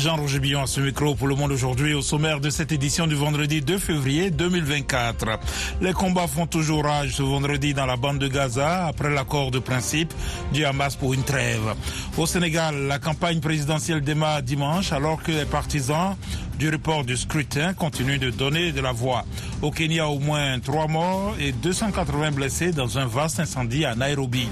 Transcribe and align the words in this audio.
Jean-Roger 0.00 0.38
Billon 0.38 0.62
à 0.62 0.66
ce 0.66 0.80
micro 0.80 1.14
pour 1.14 1.28
le 1.28 1.34
monde 1.34 1.52
aujourd'hui 1.52 1.92
au 1.92 2.00
sommaire 2.00 2.40
de 2.40 2.48
cette 2.48 2.72
édition 2.72 3.06
du 3.06 3.14
vendredi 3.14 3.60
2 3.60 3.78
février 3.78 4.30
2024. 4.30 5.38
Les 5.82 5.92
combats 5.92 6.26
font 6.26 6.46
toujours 6.46 6.84
rage 6.84 7.16
ce 7.16 7.22
vendredi 7.22 7.74
dans 7.74 7.84
la 7.84 7.96
bande 7.96 8.18
de 8.18 8.26
Gaza 8.26 8.86
après 8.86 9.10
l'accord 9.10 9.50
de 9.50 9.58
principe 9.58 10.14
du 10.54 10.64
Hamas 10.64 10.96
pour 10.96 11.12
une 11.12 11.22
trêve. 11.22 11.74
Au 12.16 12.24
Sénégal, 12.24 12.86
la 12.86 12.98
campagne 12.98 13.40
présidentielle 13.40 14.00
démarre 14.00 14.42
dimanche 14.42 14.90
alors 14.92 15.22
que 15.22 15.32
les 15.32 15.44
partisans 15.44 16.16
du 16.58 16.70
report 16.70 17.04
du 17.04 17.18
scrutin 17.18 17.74
continuent 17.74 18.18
de 18.18 18.30
donner 18.30 18.72
de 18.72 18.80
la 18.80 18.92
voix. 18.92 19.26
Au 19.60 19.70
Kenya, 19.70 20.08
au 20.08 20.18
moins 20.18 20.60
trois 20.60 20.88
morts 20.88 21.34
et 21.38 21.52
280 21.52 22.30
blessés 22.30 22.72
dans 22.72 22.98
un 22.98 23.04
vaste 23.06 23.38
incendie 23.38 23.84
à 23.84 23.94
Nairobi. 23.94 24.48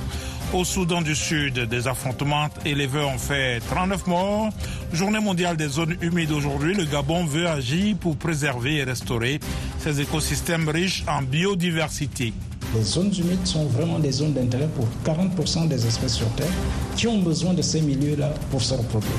Au 0.55 0.65
Soudan 0.65 1.03
du 1.03 1.15
Sud, 1.15 1.61
des 1.69 1.89
affrontements 1.89 2.49
élevés 2.65 3.05
ont 3.05 3.19
fait 3.19 3.61
39 3.69 4.07
morts. 4.07 4.49
Journée 4.95 5.21
mondiale 5.21 5.59
des 5.59 5.69
zones 5.69 5.97
humides 6.01 6.33
aujourd'hui, 6.33 6.75
le 6.75 6.87
Gabon 6.87 7.27
veut 7.27 7.47
agir 7.47 7.97
pour 8.01 8.17
préserver 8.17 8.77
et 8.77 8.85
restaurer 8.85 9.41
ces 9.79 10.01
écosystèmes 10.01 10.67
riches 10.71 11.05
en 11.07 11.21
biodiversité. 11.21 12.33
Les 12.75 12.83
zones 12.83 13.13
humides 13.15 13.47
sont 13.47 13.67
vraiment 13.67 13.99
des 13.99 14.11
zones 14.11 14.33
d'intérêt 14.33 14.69
pour 14.69 14.89
40% 15.05 15.69
des 15.69 15.87
espèces 15.87 16.15
sur 16.15 16.29
Terre 16.31 16.47
qui 16.97 17.07
ont 17.07 17.19
besoin 17.19 17.53
de 17.53 17.61
ces 17.61 17.83
milieux-là 17.83 18.33
pour 18.51 18.63
se 18.63 18.73
reproduire. 18.73 19.13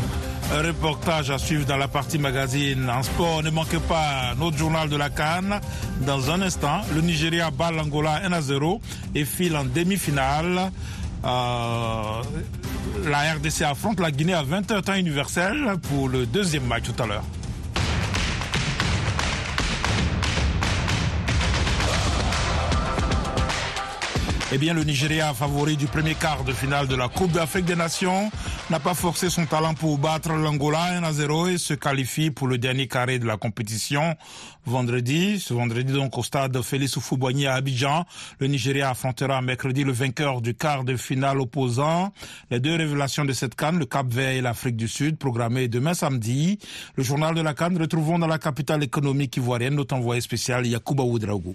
Un 0.51 0.63
reportage 0.63 1.29
à 1.29 1.37
suivre 1.37 1.65
dans 1.67 1.77
la 1.77 1.87
partie 1.87 2.17
magazine. 2.17 2.89
En 2.89 3.03
sport, 3.03 3.43
ne 3.43 3.51
manquez 3.51 3.77
pas 3.77 4.33
notre 4.39 4.57
journal 4.57 4.89
de 4.89 4.95
la 4.95 5.11
Cannes. 5.11 5.61
Dans 6.07 6.31
un 6.31 6.41
instant, 6.41 6.81
le 6.95 7.01
Nigeria 7.01 7.51
bat 7.51 7.71
l'Angola 7.71 8.21
1 8.25 8.31
à 8.33 8.41
0 8.41 8.81
et 9.13 9.25
file 9.25 9.55
en 9.55 9.63
demi-finale. 9.63 10.71
Euh, 11.25 12.21
la 13.05 13.33
RDC 13.33 13.63
affronte 13.63 13.99
la 13.99 14.11
Guinée 14.11 14.33
à 14.33 14.43
20h 14.43 14.81
temps 14.83 14.95
universel 14.95 15.75
pour 15.89 16.07
le 16.07 16.25
deuxième 16.25 16.65
match 16.65 16.83
tout 16.83 17.03
à 17.03 17.07
l'heure. 17.07 17.23
Eh 24.51 24.57
bien, 24.57 24.73
le 24.73 24.83
Nigeria, 24.83 25.31
favori 25.35 25.77
du 25.77 25.85
premier 25.85 26.15
quart 26.15 26.43
de 26.43 26.53
finale 26.53 26.87
de 26.87 26.95
la 26.95 27.07
Coupe 27.07 27.31
d'Afrique 27.31 27.65
des 27.65 27.75
Nations, 27.75 28.31
n'a 28.71 28.79
pas 28.79 28.95
forcé 28.95 29.29
son 29.29 29.45
talent 29.45 29.75
pour 29.75 29.99
battre 29.99 30.31
l'Angola 30.33 30.85
1 30.97 31.03
à 31.03 31.13
0 31.13 31.49
et 31.49 31.57
se 31.59 31.75
qualifie 31.75 32.31
pour 32.31 32.47
le 32.47 32.57
dernier 32.57 32.87
carré 32.87 33.19
de 33.19 33.27
la 33.27 33.37
compétition 33.37 34.15
vendredi. 34.65 35.39
Ce 35.39 35.53
vendredi, 35.53 35.93
donc, 35.93 36.17
au 36.17 36.23
stade 36.23 36.59
Félix 36.63 36.97
Houphouët-Boigny 36.97 37.45
à 37.45 37.53
Abidjan, 37.53 38.05
le 38.39 38.47
Nigeria 38.47 38.89
affrontera 38.89 39.39
mercredi 39.43 39.83
le 39.83 39.91
vainqueur 39.91 40.41
du 40.41 40.55
quart 40.55 40.83
de 40.83 40.97
finale 40.97 41.39
opposant. 41.39 42.11
Les 42.49 42.59
deux 42.59 42.75
révélations 42.75 43.25
de 43.25 43.33
cette 43.33 43.53
canne, 43.53 43.77
le 43.77 43.85
Cap-Vert 43.85 44.31
et 44.31 44.41
l'Afrique 44.41 44.77
du 44.77 44.87
Sud, 44.87 45.19
programmées 45.19 45.67
demain 45.67 45.93
samedi. 45.93 46.57
Le 46.95 47.03
journal 47.03 47.35
de 47.35 47.41
la 47.41 47.53
canne, 47.53 47.77
retrouvons 47.77 48.17
dans 48.17 48.25
la 48.25 48.39
capitale 48.39 48.81
économique 48.81 49.37
ivoirienne 49.37 49.75
notre 49.75 49.93
envoyé 49.93 50.21
spécial 50.21 50.65
Yacouba 50.65 51.03
Oudraogo. 51.03 51.53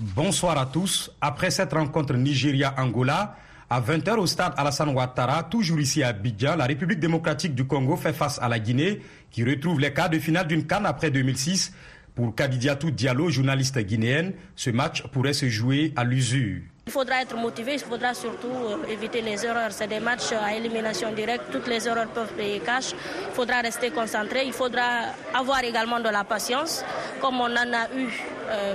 Bonsoir 0.00 0.56
à 0.58 0.66
tous. 0.66 1.10
Après 1.20 1.50
cette 1.50 1.72
rencontre 1.72 2.14
Nigeria-Angola, 2.14 3.34
à 3.68 3.80
20h 3.80 4.14
au 4.18 4.26
stade 4.26 4.52
Alassane 4.56 4.90
Ouattara, 4.90 5.42
toujours 5.42 5.80
ici 5.80 6.04
à 6.04 6.08
Abidjan, 6.08 6.54
la 6.54 6.66
République 6.66 7.00
démocratique 7.00 7.52
du 7.52 7.66
Congo 7.66 7.96
fait 7.96 8.12
face 8.12 8.38
à 8.40 8.48
la 8.48 8.60
Guinée, 8.60 9.00
qui 9.32 9.42
retrouve 9.42 9.80
les 9.80 9.92
quarts 9.92 10.08
de 10.08 10.20
finale 10.20 10.46
d'une 10.46 10.68
canne 10.68 10.86
après 10.86 11.10
2006. 11.10 11.72
Pour 12.14 12.32
Kadidiatou 12.32 12.92
Diallo, 12.92 13.28
journaliste 13.28 13.76
guinéenne, 13.80 14.34
ce 14.54 14.70
match 14.70 15.02
pourrait 15.08 15.32
se 15.32 15.48
jouer 15.48 15.92
à 15.96 16.04
l'usure. 16.04 16.60
Il 16.88 16.92
faudra 16.92 17.20
être 17.20 17.36
motivé, 17.36 17.74
il 17.74 17.80
faudra 17.80 18.14
surtout 18.14 18.48
éviter 18.88 19.20
les 19.20 19.44
erreurs. 19.44 19.72
C'est 19.72 19.88
des 19.88 20.00
matchs 20.00 20.32
à 20.32 20.54
élimination 20.54 21.12
directe, 21.12 21.44
toutes 21.52 21.66
les 21.66 21.86
erreurs 21.86 22.08
peuvent 22.08 22.32
payer 22.32 22.60
cash. 22.60 22.92
Il 23.28 23.34
faudra 23.34 23.60
rester 23.60 23.90
concentré, 23.90 24.44
il 24.46 24.54
faudra 24.54 24.88
avoir 25.34 25.62
également 25.62 26.00
de 26.00 26.08
la 26.08 26.24
patience, 26.24 26.82
comme 27.20 27.42
on 27.42 27.54
en 27.54 27.72
a 27.74 27.90
eu 27.94 28.08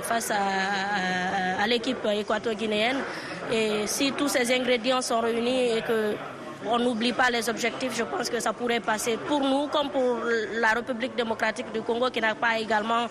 face 0.02 0.30
à, 0.30 0.36
à, 0.36 1.64
à 1.64 1.66
l'équipe 1.66 2.06
équato-guinéenne. 2.06 2.98
Et 3.52 3.88
si 3.88 4.12
tous 4.12 4.28
ces 4.28 4.54
ingrédients 4.54 5.02
sont 5.02 5.18
réunis 5.18 5.78
et 5.78 5.82
que 5.82 6.14
on 6.66 6.78
n'oublie 6.78 7.12
pas 7.12 7.30
les 7.30 7.48
objectifs, 7.48 7.96
je 7.96 8.04
pense 8.04 8.28
que 8.30 8.40
ça 8.40 8.52
pourrait 8.52 8.80
passer 8.80 9.16
pour 9.16 9.40
nous 9.40 9.68
comme 9.68 9.90
pour 9.90 10.18
la 10.60 10.68
République 10.68 11.14
démocratique 11.16 11.72
du 11.72 11.82
Congo 11.82 12.10
qui 12.10 12.20
n'a 12.20 12.34
pas 12.34 12.58
également 12.58 13.06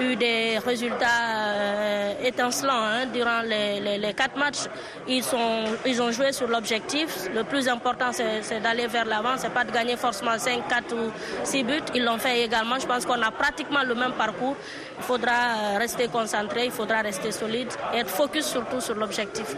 eu 0.00 0.16
des 0.16 0.58
résultats 0.58 1.46
euh, 1.46 2.12
étincelants 2.24 2.72
hein, 2.84 3.06
durant 3.12 3.40
les, 3.42 4.14
quatre 4.14 4.36
matchs. 4.36 4.68
Ils, 5.06 5.22
sont, 5.22 5.64
ils 5.86 6.00
ont 6.00 6.10
joué 6.10 6.32
sur 6.32 6.48
l'objectif. 6.48 7.28
Le 7.34 7.44
plus 7.44 7.68
important, 7.68 8.10
c'est 8.12 8.60
d'aller 8.60 8.86
vers 8.86 9.04
l'avant. 9.04 9.36
C'est 9.36 9.52
pas 9.52 9.64
de 9.64 9.72
gagner 9.72 9.96
forcément 9.96 10.38
5, 10.38 10.68
4 10.68 10.94
ou 10.94 11.10
6 11.44 11.64
buts. 11.64 11.74
Ils 11.94 12.04
l'ont 12.04 12.18
fait 12.18 12.44
également. 12.44 12.78
Je 12.78 12.86
pense 12.86 13.04
qu'on 13.04 13.20
a 13.22 13.30
pratiquement 13.30 13.82
le 13.82 13.94
même 13.94 14.12
parcours. 14.12 14.56
Il 14.98 15.04
faudra 15.04 15.78
rester 15.78 16.08
concentré, 16.08 16.66
il 16.66 16.70
faudra 16.72 17.02
rester 17.02 17.30
solide 17.32 17.68
et 17.94 17.98
être 17.98 18.10
focus 18.10 18.46
surtout 18.46 18.80
sur 18.80 18.94
l'objectif. 18.94 19.56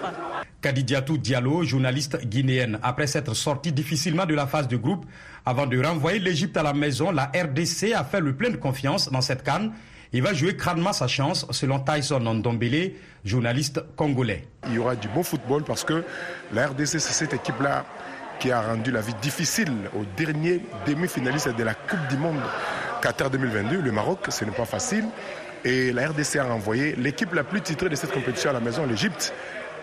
Kadidiatou 0.60 1.16
Diallo, 1.16 1.62
journaliste 1.62 2.18
guinéenne, 2.26 2.78
après 2.82 3.06
s'être 3.06 3.34
sortie 3.40 3.72
difficilement 3.72 4.26
de 4.26 4.34
la 4.34 4.46
phase 4.46 4.68
de 4.68 4.76
groupe, 4.76 5.04
avant 5.44 5.66
de 5.66 5.82
renvoyer 5.82 6.18
l'Égypte 6.18 6.56
à 6.56 6.62
la 6.62 6.72
maison, 6.72 7.10
la 7.10 7.24
RDC 7.34 7.92
a 7.94 8.04
fait 8.04 8.20
le 8.20 8.34
plein 8.34 8.50
de 8.50 8.56
confiance 8.56 9.10
dans 9.10 9.20
cette 9.20 9.42
canne. 9.42 9.72
Il 10.12 10.22
va 10.22 10.34
jouer 10.34 10.56
crânement 10.56 10.92
sa 10.92 11.06
chance, 11.06 11.46
selon 11.50 11.80
Tyson 11.80 12.20
Ndombele, 12.20 12.92
journaliste 13.24 13.80
congolais. 13.96 14.44
Il 14.66 14.74
y 14.74 14.78
aura 14.78 14.96
du 14.96 15.08
bon 15.08 15.22
football 15.22 15.64
parce 15.64 15.84
que 15.84 16.04
la 16.52 16.66
RDC, 16.68 16.86
c'est 16.86 17.00
cette 17.00 17.32
équipe-là 17.32 17.84
qui 18.40 18.50
a 18.50 18.60
rendu 18.60 18.90
la 18.90 19.00
vie 19.00 19.14
difficile 19.22 19.72
au 19.94 20.04
dernier 20.16 20.60
demi-finaliste 20.86 21.54
de 21.56 21.62
la 21.62 21.74
Coupe 21.74 22.06
du 22.08 22.16
Monde 22.16 22.40
Qatar 23.02 23.30
2022. 23.30 23.80
Le 23.80 23.92
Maroc, 23.92 24.26
ce 24.30 24.44
n'est 24.44 24.50
pas 24.50 24.64
facile. 24.64 25.04
Et 25.64 25.92
la 25.92 26.08
RDC 26.08 26.36
a 26.36 26.44
renvoyé 26.44 26.96
l'équipe 26.96 27.32
la 27.34 27.44
plus 27.44 27.60
titrée 27.60 27.88
de 27.88 27.94
cette 27.94 28.12
compétition 28.12 28.50
à 28.50 28.54
la 28.54 28.60
maison, 28.60 28.86
l'Égypte. 28.86 29.34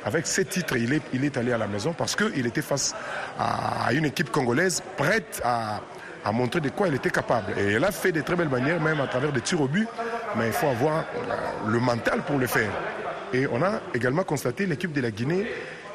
Avec 0.05 0.27
ces 0.27 0.45
titres, 0.45 0.75
il 0.77 0.93
est, 1.25 1.37
allé 1.37 1.51
à 1.51 1.57
la 1.57 1.67
maison 1.67 1.93
parce 1.93 2.15
qu'il 2.15 2.45
était 2.45 2.61
face 2.61 2.95
à 3.37 3.91
une 3.93 4.05
équipe 4.05 4.31
congolaise 4.31 4.81
prête 4.95 5.41
à, 5.43 5.81
montrer 6.31 6.59
de 6.59 6.69
quoi 6.69 6.87
elle 6.87 6.95
était 6.95 7.09
capable. 7.09 7.53
Et 7.57 7.73
elle 7.73 7.83
a 7.83 7.91
fait 7.91 8.11
de 8.11 8.21
très 8.21 8.35
belles 8.35 8.49
manières, 8.49 8.81
même 8.81 8.99
à 8.99 9.07
travers 9.07 9.31
des 9.31 9.41
tirs 9.41 9.61
au 9.61 9.67
but, 9.67 9.87
mais 10.35 10.47
il 10.47 10.53
faut 10.53 10.67
avoir 10.67 11.05
le 11.65 11.79
mental 11.79 12.21
pour 12.23 12.37
le 12.37 12.47
faire. 12.47 12.71
Et 13.33 13.47
on 13.47 13.61
a 13.61 13.81
également 13.93 14.23
constaté 14.23 14.65
l'équipe 14.65 14.91
de 14.91 15.01
la 15.01 15.11
Guinée 15.11 15.47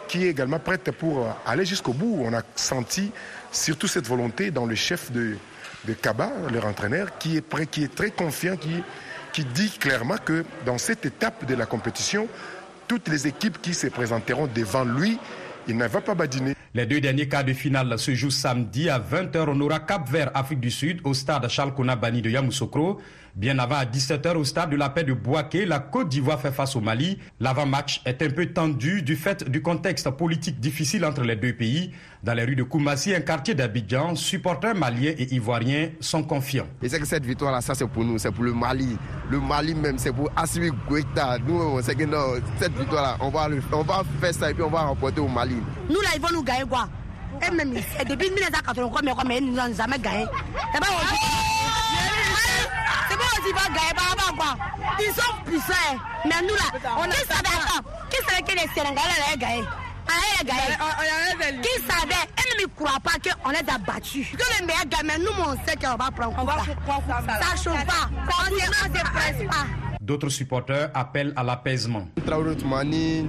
qui 0.08 0.26
est 0.26 0.30
également 0.30 0.58
prête 0.58 0.90
pour 0.90 1.26
aller 1.46 1.64
jusqu'au 1.64 1.92
bout. 1.92 2.22
On 2.22 2.34
a 2.34 2.42
senti 2.54 3.10
surtout 3.50 3.88
cette 3.88 4.06
volonté 4.06 4.50
dans 4.50 4.66
le 4.66 4.74
chef 4.74 5.10
de, 5.10 5.36
Kaba, 6.00 6.30
leur 6.52 6.66
entraîneur, 6.66 7.18
qui 7.18 7.36
est 7.36 7.40
prêt, 7.40 7.66
qui 7.66 7.84
est 7.84 7.94
très 7.94 8.10
confiant, 8.10 8.56
qui 8.56 9.44
dit 9.44 9.70
clairement 9.70 10.18
que 10.22 10.44
dans 10.66 10.78
cette 10.78 11.06
étape 11.06 11.46
de 11.46 11.54
la 11.54 11.66
compétition, 11.66 12.28
toutes 12.88 13.08
les 13.08 13.26
équipes 13.26 13.60
qui 13.60 13.74
se 13.74 13.86
présenteront 13.86 14.46
devant 14.46 14.84
lui, 14.84 15.18
il 15.68 15.76
ne 15.76 15.86
va 15.86 16.00
pas 16.00 16.14
badiner. 16.14 16.54
Les 16.74 16.86
deux 16.86 17.00
derniers 17.00 17.28
quarts 17.28 17.44
de 17.44 17.52
finale 17.52 17.98
se 17.98 18.14
jouent 18.14 18.30
samedi 18.30 18.88
à 18.88 18.98
20h. 18.98 19.44
On 19.48 19.60
aura 19.60 19.80
Cap 19.80 20.08
Vert, 20.08 20.30
Afrique 20.34 20.60
du 20.60 20.70
Sud, 20.70 21.00
au 21.04 21.14
stade 21.14 21.48
Charles 21.48 21.72
Bani 22.00 22.22
de 22.22 22.30
Yamoussoukro. 22.30 23.00
Bien 23.34 23.58
avant, 23.58 23.76
à 23.76 23.86
17h, 23.86 24.36
au 24.36 24.44
stade 24.44 24.68
de 24.68 24.76
la 24.76 24.90
paix 24.90 25.04
de 25.04 25.14
Boaké, 25.14 25.64
la 25.64 25.78
Côte 25.78 26.10
d'Ivoire 26.10 26.38
fait 26.38 26.52
face 26.52 26.76
au 26.76 26.82
Mali. 26.82 27.18
L'avant-match 27.40 28.02
est 28.04 28.20
un 28.20 28.28
peu 28.28 28.44
tendu 28.44 29.00
du 29.00 29.16
fait 29.16 29.48
du 29.48 29.62
contexte 29.62 30.10
politique 30.10 30.60
difficile 30.60 31.02
entre 31.06 31.22
les 31.22 31.34
deux 31.36 31.54
pays. 31.54 31.92
Dans 32.22 32.34
les 32.34 32.44
rues 32.44 32.56
de 32.56 32.62
Koumassi, 32.62 33.14
un 33.14 33.22
quartier 33.22 33.54
d'Abidjan, 33.54 34.16
supporters 34.16 34.74
maliens 34.74 35.14
et 35.16 35.32
ivoiriens 35.34 35.88
sont 35.98 36.22
confiants. 36.22 36.66
Et 36.82 36.90
c'est 36.90 37.00
que 37.00 37.06
cette 37.06 37.24
victoire-là, 37.24 37.62
ça 37.62 37.74
c'est 37.74 37.88
pour 37.88 38.04
nous, 38.04 38.18
c'est 38.18 38.30
pour 38.30 38.44
le 38.44 38.52
Mali. 38.52 38.98
Le 39.30 39.40
Mali 39.40 39.74
même, 39.74 39.96
c'est 39.96 40.12
pour 40.12 40.30
Assimi 40.36 40.68
Goïta. 40.86 41.38
Nous, 41.38 41.58
on 41.58 41.80
sait 41.82 41.94
que 41.94 42.04
non, 42.04 42.34
cette 42.60 42.78
victoire-là, 42.78 43.16
on 43.18 43.30
va, 43.30 43.48
on 43.72 43.82
va 43.82 44.02
faire 44.20 44.34
ça 44.34 44.50
et 44.50 44.54
puis 44.54 44.62
on 44.62 44.70
va 44.70 44.82
remporter 44.82 45.22
au 45.22 45.28
Mali. 45.28 45.56
Nous 45.88 46.00
là, 46.02 46.10
ils 46.14 46.20
vont 46.20 46.28
nous 46.34 46.42
gagner 46.44 46.64
quoi? 46.68 46.86
Et 47.46 47.50
même, 47.50 47.72
depuis 47.72 48.30
1980, 48.30 49.22
mais 49.26 49.38
ils 49.38 49.52
nous 49.52 49.58
ont 49.58 49.74
jamais 49.74 49.98
gagné. 49.98 50.26
C'est 53.08 53.16
bon, 53.16 53.24
ils 53.46 53.54
vont 53.54 53.74
gagner, 53.74 53.92
bah, 53.96 54.02
bah, 54.16 54.34
quoi? 54.36 54.56
Ils 54.98 55.14
sont 55.14 55.34
puissants. 55.44 55.96
Mais 56.24 56.40
nous 56.42 56.54
là, 56.54 56.90
on 56.98 57.04
a 57.04 57.12
savait, 57.12 57.56
attends, 57.56 57.88
qui 58.10 58.16
savait 58.28 58.42
que 58.42 58.52
les 58.52 58.68
Sénégalais 58.74 59.16
allaient 59.26 59.38
gagner? 59.38 59.64
On 60.08 60.44
gagné. 60.44 61.60
Qui 61.62 61.82
savait? 61.82 62.28
Elle 62.36 62.62
ne 62.62 62.66
croit 62.74 62.98
pas 63.02 63.12
qu'on 63.22 63.50
les 63.50 63.58
a 63.58 63.78
battus. 63.78 64.28
Que 64.32 64.60
le 64.60 64.66
meilleur 64.66 65.18
nous, 65.18 65.44
on 65.44 65.52
sait 65.66 65.76
qu'on 65.76 65.96
va 65.96 66.10
prendre 66.10 66.34
on 66.38 66.44
va 66.44 66.56
ça. 66.58 67.40
Ça 67.40 67.52
ne 67.52 67.58
chauffe 67.58 67.86
pas. 67.86 68.10
On 68.10 68.54
ne 68.54 68.58
se 68.58 69.04
presse 69.04 69.48
pas. 69.48 69.66
D'autres 70.00 70.30
supporters 70.30 70.90
appellent 70.94 71.32
à 71.36 71.42
l'apaisement. 71.44 72.08
Traoré 72.26 72.56
Toumani, 72.56 73.28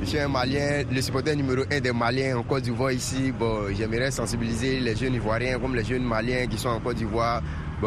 je 0.00 0.06
suis 0.06 0.18
un 0.18 0.28
Malien, 0.28 0.84
le 0.90 1.02
supporter 1.02 1.34
numéro 1.34 1.62
un 1.70 1.80
des 1.80 1.92
Maliens 1.92 2.38
en 2.38 2.42
Côte 2.44 2.62
d'Ivoire 2.62 2.92
ici. 2.92 3.32
Bon, 3.32 3.74
j'aimerais 3.74 4.12
sensibiliser 4.12 4.78
les 4.78 4.94
jeunes 4.94 5.14
Ivoiriens 5.14 5.58
comme 5.58 5.74
les 5.74 5.84
jeunes 5.84 6.04
Maliens 6.04 6.46
qui 6.46 6.56
sont 6.56 6.68
en 6.68 6.78
Côte 6.78 6.96
d'Ivoire. 6.96 7.42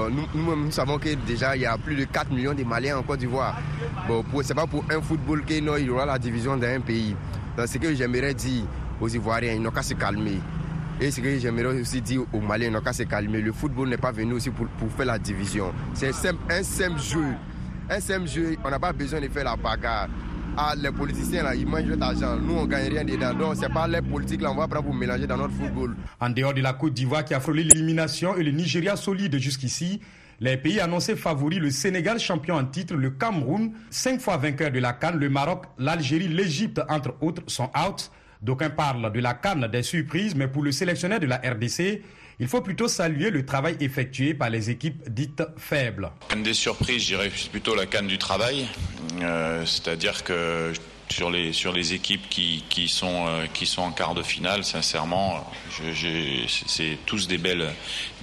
Nous, 0.10 0.72
savons 0.72 0.98
que 1.00 1.14
déjà 1.26 1.56
il 1.56 1.64
y 1.64 1.66
a 1.66 1.78
plus 1.78 1.96
de 1.96 2.04
4 2.06 2.32
millions 2.32 2.54
de 2.54 2.64
Maliens 2.64 2.98
en 2.98 3.04
Côte 3.04 3.20
d'Ivoire. 3.20 3.60
Bon, 4.08 4.24
c'est 4.44 4.54
pas 4.54 4.68
pour 4.68 4.84
un 4.92 5.02
football 5.02 5.44
qu'il 5.44 5.64
y 5.64 5.90
aura 5.90 6.06
la 6.06 6.20
division 6.20 6.56
d'un 6.58 6.80
pays. 6.82 7.16
Ce 7.66 7.78
que 7.78 7.94
j'aimerais 7.96 8.34
dire 8.34 8.66
aux 9.02 9.08
Ivoiriens, 9.08 9.54
ils 9.54 9.62
n'ont 9.62 9.72
qu'à 9.72 9.82
se 9.82 9.96
calmer. 9.96 10.40
Et 11.00 11.12
ce 11.12 11.22
que 11.22 11.38
j'aimerais 11.38 11.80
aussi 11.80 12.02
dire 12.02 12.22
aux 12.34 12.40
Maliens, 12.40 12.72
n'a 12.72 12.82
qu'à 12.82 12.94
se 12.94 13.04
calmer. 13.04 13.42
Le 13.42 13.52
football 13.52 13.90
n'est 13.90 13.98
pas 13.98 14.12
venu 14.12 14.34
aussi 14.34 14.50
pour, 14.50 14.68
pour 14.68 14.92
faire 14.92 15.06
la 15.06 15.20
division. 15.20 15.72
C'est 15.94 16.10
un 16.10 16.64
simple 16.64 17.00
jeu. 17.00 17.26
Un 17.90 18.00
simple 18.00 18.28
jeu, 18.28 18.58
on 18.66 18.70
n'a 18.70 18.80
pas 18.80 18.94
besoin 18.94 19.22
de 19.22 19.28
faire 19.30 19.46
la 19.46 19.56
bagarre. 19.56 20.10
Ah, 20.60 20.74
les 20.76 20.92
politiciens 20.92 21.44
là, 21.44 21.54
ils 21.54 21.68
mangent 21.68 21.84
de 21.84 21.94
l'argent. 21.94 22.36
Nous, 22.36 22.56
on 22.56 22.66
gagne 22.66 22.90
rien 22.90 23.04
dedans. 23.06 23.32
Donc, 23.32 23.58
c'est 23.60 23.72
pas 23.72 23.88
les 23.88 24.02
politiques 24.02 24.42
là, 24.42 24.52
on 24.52 24.56
va 24.56 24.68
prendre 24.68 24.86
pour 24.86 24.94
mélanger 24.96 25.28
dans 25.28 25.38
notre 25.38 25.54
football. 25.54 25.96
En 26.20 26.32
dehors 26.32 26.56
de 26.56 26.62
la 26.62 26.74
Côte 26.74 26.96
d'Ivoire 26.96 27.24
qui 27.24 27.36
a 27.36 27.40
frôlé 27.40 27.64
l'élimination 27.64 28.36
et 28.36 28.42
le 28.42 28.50
Nigeria 28.50 28.96
solide 28.96 29.38
jusqu'ici, 29.38 30.02
les 30.40 30.58
pays 30.58 30.80
annoncés 30.80 31.16
favoris, 31.16 31.60
le 31.60 31.70
Sénégal 31.70 32.20
champion 32.20 32.56
en 32.56 32.66
titre, 32.66 32.96
le 32.96 33.12
Cameroun, 33.12 33.72
cinq 33.92 34.20
fois 34.20 34.38
vainqueur 34.38 34.72
de 34.72 34.80
la 34.80 34.94
Cannes, 34.94 35.20
le 35.20 35.30
Maroc, 35.30 35.66
l'Algérie, 35.78 36.28
l'Égypte, 36.28 36.82
entre 36.90 37.14
autres, 37.22 37.44
sont 37.46 37.70
out. 37.78 38.10
D'aucuns 38.42 38.72
parlent 38.72 39.12
de 39.12 39.20
la 39.20 39.36
Cannes 39.36 39.68
des 39.72 39.84
surprises, 39.84 40.34
mais 40.34 40.48
pour 40.48 40.64
le 40.64 40.72
sélectionneur 40.72 41.20
de 41.20 41.28
la 41.28 41.38
RDC, 41.38 42.02
il 42.40 42.48
faut 42.48 42.62
plutôt 42.62 42.88
saluer 42.88 43.32
le 43.32 43.46
travail 43.46 43.78
effectué 43.80 44.36
par 44.36 44.52
les 44.52 44.70
équipes 44.70 45.10
dites 45.10 45.42
faibles. 45.58 46.12
Une 46.36 46.44
des 46.44 46.54
surprises, 46.54 47.02
je 47.02 47.08
dirais 47.16 47.32
plutôt 47.52 47.76
la 47.76 47.88
canne 47.88 48.06
du 48.08 48.20
travail. 48.20 48.68
Euh, 49.22 49.66
c'est-à-dire 49.66 50.24
que 50.24 50.74
sur 51.10 51.30
les, 51.30 51.54
sur 51.54 51.72
les 51.72 51.94
équipes 51.94 52.28
qui, 52.30 52.64
qui, 52.70 52.88
sont, 52.88 53.28
euh, 53.28 53.46
qui 53.54 53.66
sont 53.66 53.82
en 53.82 53.92
quart 53.92 54.14
de 54.14 54.24
finale, 54.24 54.64
sincèrement, 54.64 55.50
c'est 56.68 56.98
tous 57.06 57.28
des 57.28 57.38
belles, 57.38 57.70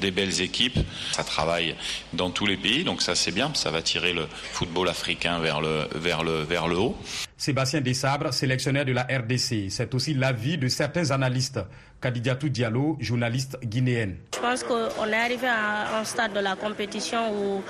des 0.00 0.11
belles 0.11 0.41
équipes. 0.41 0.79
Ça 1.12 1.25
travaille 1.25 1.75
dans 2.12 2.31
tous 2.31 2.46
les 2.46 2.56
pays, 2.56 2.85
donc 2.85 3.02
ça 3.02 3.14
c'est 3.14 3.32
bien, 3.32 3.50
ça 3.55 3.70
va 3.70 3.82
tirer 3.82 4.12
le 4.12 4.26
football 4.52 4.88
africain 4.88 5.38
vers 5.38 5.61
le, 5.61 5.88
vers 5.94 6.23
le, 6.23 6.43
vers 6.43 6.69
le 6.69 6.76
haut. 6.76 6.97
Sébastien 7.37 7.81
Dessabre, 7.81 8.32
sélectionneur 8.32 8.85
de 8.85 8.93
la 8.93 9.02
RDC, 9.02 9.70
c'est 9.70 9.94
aussi 9.94 10.14
l'avis 10.14 10.58
de 10.58 10.69
certains 10.69 11.11
analystes. 11.11 11.61
Kadidiatou 12.04 12.50
Diallo, 12.50 12.98
journaliste 13.00 13.56
guinéenne. 13.64 14.16
Je 14.34 14.38
pense 14.38 14.62
qu'on 14.62 15.06
est 15.06 15.14
arrivé 15.14 15.46
à 15.46 15.98
un 15.98 16.04
stade 16.04 16.34
de 16.34 16.40
la 16.40 16.54
compétition 16.54 17.32
où 17.32 17.62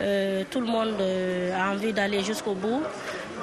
euh, 0.00 0.42
tout 0.50 0.58
le 0.58 0.66
monde 0.66 1.00
euh, 1.00 1.56
a 1.56 1.70
envie 1.70 1.92
d'aller 1.92 2.24
jusqu'au 2.24 2.54
bout. 2.54 2.82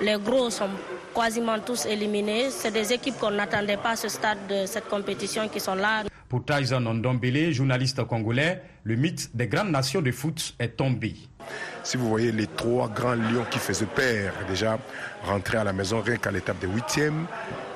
Les 0.02 0.18
gros 0.18 0.50
sont 0.50 0.68
quasiment 1.16 1.58
tous 1.60 1.86
éliminés. 1.86 2.50
C'est 2.50 2.72
des 2.72 2.92
équipes 2.92 3.18
qu'on 3.20 3.32
n'attendait 3.32 3.78
pas 3.78 3.92
à 3.92 3.96
ce 3.96 4.10
stade 4.10 4.40
de 4.50 4.66
cette 4.66 4.90
compétition 4.90 5.48
qui 5.48 5.62
sont 5.62 5.76
là. 5.76 6.04
Pour 6.28 6.44
Tyson 6.44 6.82
Ndombele, 6.82 7.54
journaliste 7.54 8.04
congolais, 8.04 8.62
le 8.84 8.98
mythe 8.98 9.34
des 9.34 9.48
grandes 9.48 9.72
nations 9.72 10.02
de 10.02 10.12
foot 10.12 10.56
est 10.60 10.76
tombé. 10.76 11.16
Si 11.84 11.96
vous 11.96 12.10
voyez 12.10 12.34
les 12.34 12.48
trois 12.48 12.90
grands 12.90 13.16
lions 13.16 13.46
qui 13.50 13.60
faisaient 13.60 13.86
peur, 13.86 14.34
déjà 14.50 14.78
rentrer 15.24 15.58
à 15.58 15.64
la 15.64 15.72
maison 15.72 16.02
rien 16.02 16.18
qu'à 16.18 16.32
l'étape 16.32 16.60
des 16.60 16.68
huitièmes, 16.68 17.28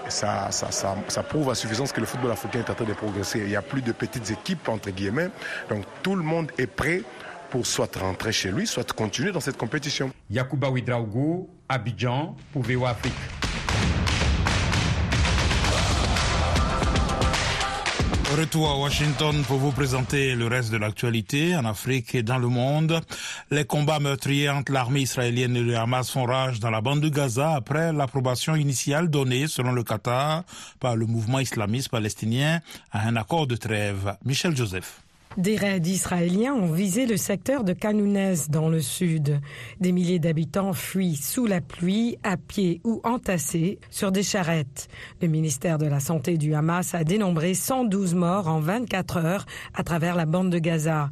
ça, 0.09 0.49
ça, 0.51 0.71
ça, 0.71 1.23
prouve 1.23 1.49
à 1.49 1.55
suffisance 1.55 1.91
que 1.91 1.99
le 1.99 2.05
football 2.05 2.31
africain 2.31 2.59
est 2.59 2.69
en 2.69 2.73
train 2.73 2.85
de 2.85 2.93
progresser. 2.93 3.39
Il 3.39 3.47
n'y 3.47 3.55
a 3.55 3.61
plus 3.61 3.81
de 3.81 3.91
petites 3.91 4.29
équipes, 4.31 4.69
entre 4.69 4.89
guillemets. 4.89 5.29
Donc 5.69 5.85
tout 6.03 6.15
le 6.15 6.23
monde 6.23 6.51
est 6.57 6.67
prêt 6.67 7.03
pour 7.49 7.65
soit 7.65 7.95
rentrer 7.95 8.31
chez 8.31 8.51
lui, 8.51 8.67
soit 8.67 8.91
continuer 8.93 9.31
dans 9.31 9.39
cette 9.39 9.57
compétition. 9.57 10.11
Yakuba 10.29 10.69
Ouidraogo, 10.69 11.49
Abidjan, 11.69 12.35
pour 12.51 12.63
VO 12.63 12.85
Afrique. 12.85 13.13
Retour 18.37 18.69
à 18.69 18.77
Washington 18.77 19.43
pour 19.47 19.57
vous 19.57 19.71
présenter 19.71 20.35
le 20.35 20.45
reste 20.45 20.71
de 20.71 20.77
l'actualité 20.77 21.55
en 21.55 21.65
Afrique 21.65 22.13
et 22.13 22.21
dans 22.21 22.37
le 22.37 22.47
monde. 22.47 23.01
Les 23.49 23.65
combats 23.65 23.97
meurtriers 23.97 24.49
entre 24.49 24.71
l'armée 24.73 25.01
israélienne 25.01 25.55
et 25.55 25.63
le 25.63 25.75
Hamas 25.75 26.11
font 26.11 26.25
rage 26.25 26.59
dans 26.59 26.69
la 26.69 26.79
bande 26.79 27.01
de 27.01 27.09
Gaza 27.09 27.55
après 27.55 27.91
l'approbation 27.91 28.55
initiale 28.55 29.09
donnée, 29.09 29.47
selon 29.47 29.71
le 29.71 29.81
Qatar, 29.83 30.43
par 30.79 30.95
le 30.95 31.07
mouvement 31.07 31.39
islamiste 31.39 31.89
palestinien 31.89 32.61
à 32.91 33.07
un 33.07 33.15
accord 33.15 33.47
de 33.47 33.55
trêve. 33.55 34.15
Michel 34.23 34.55
Joseph. 34.55 35.01
Des 35.37 35.55
raids 35.55 35.81
israéliens 35.85 36.55
ont 36.55 36.71
visé 36.71 37.05
le 37.05 37.15
secteur 37.15 37.63
de 37.63 37.71
Kanounès 37.71 38.49
dans 38.49 38.69
le 38.69 38.81
sud. 38.81 39.39
Des 39.79 39.91
milliers 39.91 40.17
d'habitants 40.17 40.73
fuient 40.73 41.15
sous 41.15 41.45
la 41.45 41.61
pluie, 41.61 42.17
à 42.23 42.37
pied 42.37 42.81
ou 42.83 43.01
entassés 43.03 43.77
sur 43.91 44.11
des 44.11 44.23
charrettes. 44.23 44.87
Le 45.21 45.27
ministère 45.27 45.77
de 45.77 45.85
la 45.85 45.99
Santé 45.99 46.39
du 46.39 46.55
Hamas 46.55 46.95
a 46.95 47.03
dénombré 47.03 47.53
112 47.53 48.15
morts 48.15 48.47
en 48.47 48.59
24 48.59 49.17
heures 49.17 49.45
à 49.75 49.83
travers 49.83 50.15
la 50.15 50.25
bande 50.25 50.49
de 50.49 50.57
Gaza. 50.57 51.11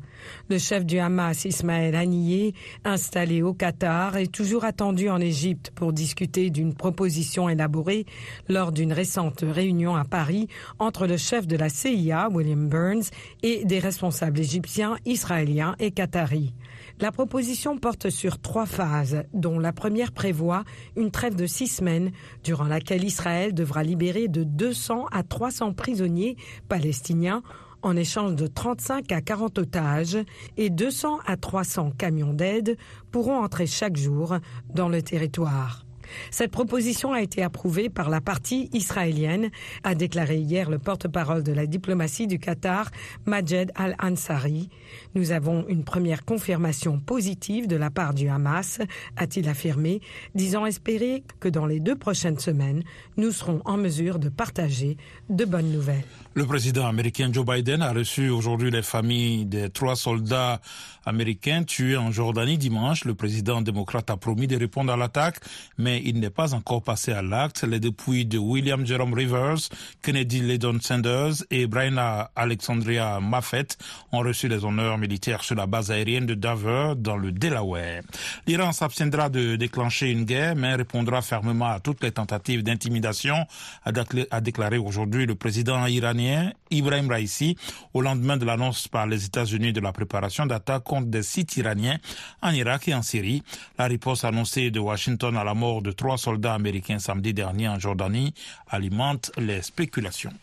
Le 0.50 0.57
chef 0.57 0.86
du 0.86 1.00
Hamas, 1.00 1.45
Ismaël 1.45 1.95
Haniyeh, 1.95 2.54
installé 2.83 3.42
au 3.42 3.54
Qatar, 3.54 4.18
est 4.18 4.31
toujours 4.31 4.63
attendu 4.63 5.10
en 5.10 5.19
Égypte 5.19 5.72
pour 5.75 5.94
discuter 5.94 6.50
d'une 6.50 6.74
proposition 6.74 7.50
élaborée 7.50 8.06
lors 8.50 8.72
d'une 8.72 8.94
récente 8.94 9.44
réunion 9.48 9.95
à 9.95 10.06
Paris 10.06 10.48
entre 10.80 11.07
le 11.07 11.18
chef 11.18 11.48
de 11.48 11.56
la 11.56 11.69
CIA, 11.69 12.30
William 12.31 12.68
Burns, 12.68 13.10
et 13.44 13.66
des 13.66 13.80
responsables 13.80 14.39
égyptiens, 14.39 14.98
israéliens 15.06 15.75
et 15.80 15.92
qataris. 15.92 16.54
La 17.00 17.12
proposition 17.12 17.77
porte 17.77 18.10
sur 18.10 18.39
trois 18.39 18.66
phases, 18.66 19.24
dont 19.33 19.60
la 19.60 19.74
première 19.74 20.13
prévoit 20.13 20.63
une 20.95 21.12
trêve 21.12 21.36
de 21.36 21.45
six 21.45 21.68
semaines, 21.68 22.12
durant 22.44 22.66
laquelle 22.66 23.04
Israël 23.04 23.54
devra 23.54 23.83
libérer 23.83 24.27
de 24.27 24.44
200 24.44 25.07
à 25.12 25.24
300 25.24 25.74
prisonniers 25.74 26.38
palestiniens 26.69 27.44
en 27.85 27.95
échange 27.95 28.35
de 28.35 28.47
35 28.47 29.11
à 29.11 29.21
40 29.21 29.59
otages 29.59 30.17
et 30.57 30.69
200 30.69 31.19
à 31.25 31.37
300 31.37 31.91
camions 31.97 32.33
d'aide 32.33 32.77
pourront 33.11 33.37
entrer 33.43 33.67
chaque 33.67 33.95
jour 33.95 34.37
dans 34.73 34.89
le 34.89 35.01
territoire. 35.01 35.84
Cette 36.31 36.51
proposition 36.51 37.13
a 37.13 37.21
été 37.21 37.43
approuvée 37.43 37.89
par 37.89 38.09
la 38.09 38.21
partie 38.21 38.69
israélienne, 38.73 39.49
a 39.83 39.95
déclaré 39.95 40.37
hier 40.37 40.69
le 40.69 40.79
porte-parole 40.79 41.43
de 41.43 41.51
la 41.51 41.65
diplomatie 41.65 42.27
du 42.27 42.39
Qatar, 42.39 42.91
Majed 43.25 43.71
Al-Ansari. 43.75 44.69
Nous 45.15 45.31
avons 45.31 45.65
une 45.67 45.83
première 45.83 46.25
confirmation 46.25 46.99
positive 46.99 47.67
de 47.67 47.75
la 47.75 47.89
part 47.89 48.13
du 48.13 48.27
Hamas, 48.27 48.79
a-t-il 49.15 49.47
affirmé, 49.49 50.01
disant 50.33 50.65
espérer 50.65 51.23
que 51.39 51.49
dans 51.49 51.65
les 51.65 51.79
deux 51.79 51.95
prochaines 51.95 52.39
semaines, 52.39 52.83
nous 53.17 53.31
serons 53.31 53.61
en 53.65 53.77
mesure 53.77 54.19
de 54.19 54.29
partager 54.29 54.97
de 55.29 55.45
bonnes 55.45 55.71
nouvelles. 55.71 56.05
Le 56.33 56.45
président 56.45 56.85
américain 56.85 57.29
Joe 57.31 57.45
Biden 57.45 57.81
a 57.81 57.93
reçu 57.93 58.29
aujourd'hui 58.29 58.69
les 58.69 58.81
familles 58.81 59.45
des 59.45 59.69
trois 59.69 59.95
soldats 59.95 60.59
américains 61.05 61.63
tués 61.63 61.97
en 61.97 62.11
Jordanie 62.11 62.57
dimanche. 62.57 63.05
Le 63.05 63.15
président 63.15 63.61
démocrate 63.61 64.09
a 64.09 64.17
promis 64.17 64.47
de 64.47 64.57
répondre 64.57 64.91
à 64.91 64.97
l'attaque, 64.97 65.39
mais 65.77 65.94
il 66.03 66.19
n'est 66.19 66.30
pas 66.30 66.53
encore 66.53 66.81
passé 66.81 67.12
à 67.12 67.21
l'acte. 67.21 67.63
Les 67.63 67.80
dépouilles 67.80 68.25
de 68.25 68.38
William 68.38 68.86
Jerome 68.86 69.13
Rivers, 69.13 69.69
Kennedy 70.01 70.41
Ledon 70.41 70.79
Sanders 70.81 71.43
et 71.51 71.67
Brian 71.67 71.98
Alexandria 72.36 73.19
Maffett 73.19 73.77
ont 74.12 74.19
reçu 74.19 74.48
les 74.48 74.65
honneurs 74.65 74.98
militaires 74.98 75.43
sur 75.43 75.55
la 75.55 75.65
base 75.67 75.91
aérienne 75.91 76.25
de 76.25 76.34
Dover 76.34 76.93
dans 76.98 77.17
le 77.17 77.31
Delaware. 77.31 78.01
L'Iran 78.48 78.72
s'abstiendra 78.72 79.29
de 79.29 79.55
déclencher 79.55 80.12
une 80.12 80.25
guerre, 80.25 80.55
mais 80.55 80.75
répondra 80.75 81.22
fermement 81.22 81.67
à 81.67 81.79
toutes 81.79 82.03
les 82.03 82.12
tentatives 82.12 82.63
d'intimidation, 82.63 83.46
a 83.86 84.41
déclaré 84.41 84.77
aujourd'hui 84.77 85.25
le 85.25 85.36
président 85.36 85.86
iranien 85.86 86.51
Ibrahim 86.72 87.10
Raisi 87.10 87.55
au 87.93 88.01
lendemain 88.01 88.38
de 88.38 88.46
l'annonce 88.46 88.88
par 88.88 89.08
les 89.08 89.25
États-Unis 89.25 89.74
de 89.74 89.79
la 89.79 89.91
préparation 89.91 90.46
d'attaques 90.46 90.84
contre 90.84 91.08
des 91.08 91.24
sites 91.24 91.55
iraniens 91.58 91.98
en 92.41 92.51
Irak 92.51 92.88
et 92.88 92.93
en 92.93 93.01
Syrie. 93.01 93.43
La 93.77 93.86
réponse 93.86 94.24
annoncée 94.24 94.72
de 94.72 94.79
Washington 94.79 95.36
à 95.38 95.43
la 95.43 95.53
mort 95.53 95.81
de 95.86 95.92
trois 95.92 96.18
soldats 96.18 96.56
américains 96.56 97.00
samedi 97.00 97.34
dernier 97.34 97.68
en 97.70 97.80
Jordanie 97.80 98.34
alimente 98.68 99.32
les 99.38 99.62
spéculations. 99.62 100.34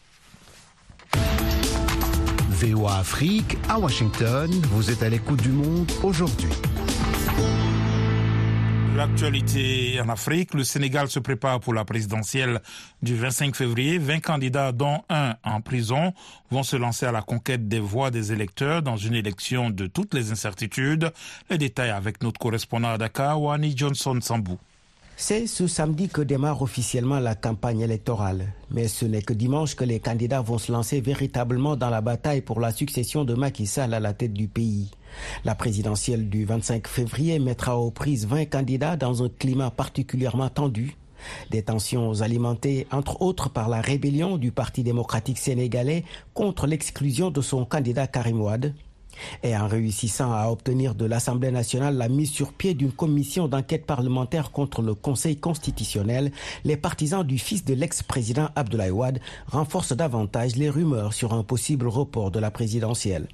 VOA 2.49 2.99
Afrique 2.99 3.59
à 3.69 3.79
Washington, 3.79 4.51
vous 4.71 4.91
êtes 4.91 5.03
à 5.03 5.09
l'écoute 5.09 5.43
du 5.43 5.51
monde 5.51 5.91
aujourd'hui. 6.03 6.49
L'actualité 8.97 9.99
en 10.01 10.09
Afrique, 10.11 10.55
le 10.55 10.65
Sénégal 10.65 11.09
se 11.09 11.19
prépare 11.19 11.59
pour 11.61 11.73
la 11.73 11.85
présidentielle 11.85 12.61
du 13.01 13.17
25 13.17 13.57
février. 13.57 13.99
20 13.99 14.21
candidats, 14.21 14.71
dont 14.71 15.03
un 15.09 15.35
en 15.43 15.61
prison, 15.63 16.13
vont 16.51 16.63
se 16.63 16.77
lancer 16.77 17.07
à 17.07 17.11
la 17.11 17.23
conquête 17.23 17.69
des 17.69 17.81
voix 17.81 18.11
des 18.11 18.33
électeurs 18.33 18.83
dans 18.83 18.99
une 18.99 19.15
élection 19.15 19.71
de 19.71 19.87
toutes 19.87 20.13
les 20.15 20.31
incertitudes. 20.31 21.11
Les 21.49 21.59
détails 21.59 21.91
avec 21.91 22.23
notre 22.23 22.39
correspondant 22.39 22.91
à 22.91 22.99
Dakar, 22.99 23.41
Wani 23.41 23.75
Johnson 23.77 24.19
Sambou. 24.21 24.59
C'est 25.25 25.47
ce 25.47 25.69
samedi 25.69 26.09
que 26.09 26.21
démarre 26.21 26.62
officiellement 26.62 27.21
la 27.21 27.37
campagne 27.37 27.79
électorale. 27.79 28.55
Mais 28.73 28.88
ce 28.88 29.05
n'est 29.05 29.23
que 29.23 29.33
dimanche 29.33 29.76
que 29.76 29.85
les 29.85 30.00
candidats 30.00 30.41
vont 30.41 30.59
se 30.59 30.73
lancer 30.73 31.00
véritablement 31.00 31.76
dans 31.76 31.91
la 31.91 32.00
bataille 32.00 32.41
pour 32.41 32.59
la 32.59 32.73
succession 32.73 33.25
de 33.25 33.35
Macky 33.35 33.67
Sall 33.69 33.95
à 33.95 34.00
la 34.00 34.14
tête 34.14 34.33
du 34.33 34.49
pays. 34.49 34.91
La 35.45 35.55
présidentielle 35.55 36.29
du 36.29 36.45
25 36.45 36.88
février 36.88 37.38
mettra 37.38 37.79
aux 37.79 37.93
prises 37.93 38.26
20 38.26 38.47
candidats 38.47 38.97
dans 38.97 39.23
un 39.23 39.29
climat 39.29 39.71
particulièrement 39.71 40.49
tendu. 40.49 40.97
Des 41.52 41.62
tensions 41.62 42.21
alimentées 42.21 42.88
entre 42.91 43.23
autres 43.23 43.49
par 43.49 43.69
la 43.69 43.81
rébellion 43.81 44.38
du 44.38 44.50
Parti 44.50 44.83
démocratique 44.83 45.38
sénégalais 45.38 46.02
contre 46.35 46.67
l'exclusion 46.67 47.31
de 47.31 47.43
son 47.43 47.64
candidat 47.64 48.09
Karim 48.09 48.41
Wade. 48.41 48.75
Et 49.43 49.57
en 49.57 49.67
réussissant 49.67 50.33
à 50.33 50.49
obtenir 50.49 50.95
de 50.95 51.05
l'Assemblée 51.05 51.50
nationale 51.50 51.97
la 51.97 52.09
mise 52.09 52.31
sur 52.31 52.52
pied 52.52 52.75
d'une 52.75 52.93
commission 52.93 53.49
d'enquête 53.49 53.87
parlementaire 53.87 54.50
contre 54.52 54.83
le 54.83 54.95
Conseil 54.95 55.37
constitutionnel, 55.37 56.33
les 56.64 56.76
partisans 56.76 57.25
du 57.25 57.38
fils 57.38 57.64
de 57.64 57.75
l'ex-président 57.75 58.49
Abdoulaye 58.57 58.91
Wade 58.91 59.21
renforcent 59.47 59.93
davantage 59.97 60.57
les 60.57 60.71
rumeurs 60.71 61.12
sur 61.12 61.33
un 61.33 61.43
possible 61.43 61.88
report 61.88 62.31
de 62.31 62.38
la 62.38 62.50
présidentielle. 62.50 63.29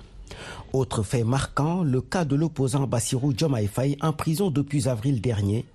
Autre 0.72 1.02
fait 1.02 1.24
marquant, 1.24 1.82
le 1.82 2.00
cas 2.00 2.24
de 2.24 2.36
l'opposant 2.36 2.86
Bassirou 2.86 3.32
Diomaye 3.32 3.70
en 4.02 4.12
prison 4.12 4.50
depuis 4.50 4.88
avril 4.88 5.20
dernier. 5.20 5.66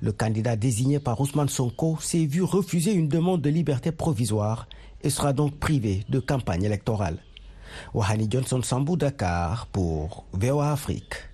Le 0.00 0.12
candidat 0.12 0.56
désigné 0.56 1.00
par 1.00 1.20
Ousmane 1.20 1.48
Sonko 1.48 1.98
s'est 2.00 2.26
vu 2.26 2.42
refuser 2.42 2.92
une 2.92 3.08
demande 3.08 3.40
de 3.40 3.50
liberté 3.50 3.92
provisoire 3.92 4.68
et 5.02 5.10
sera 5.10 5.32
donc 5.32 5.58
privé 5.58 6.04
de 6.08 6.20
campagne 6.20 6.64
électorale. 6.64 7.18
Wahani 7.94 8.28
Johnson 8.30 8.62
Sambou 8.62 8.96
Dakar 8.96 9.66
pour 9.72 10.24
VOA 10.32 10.72
Afrique. 10.72 11.29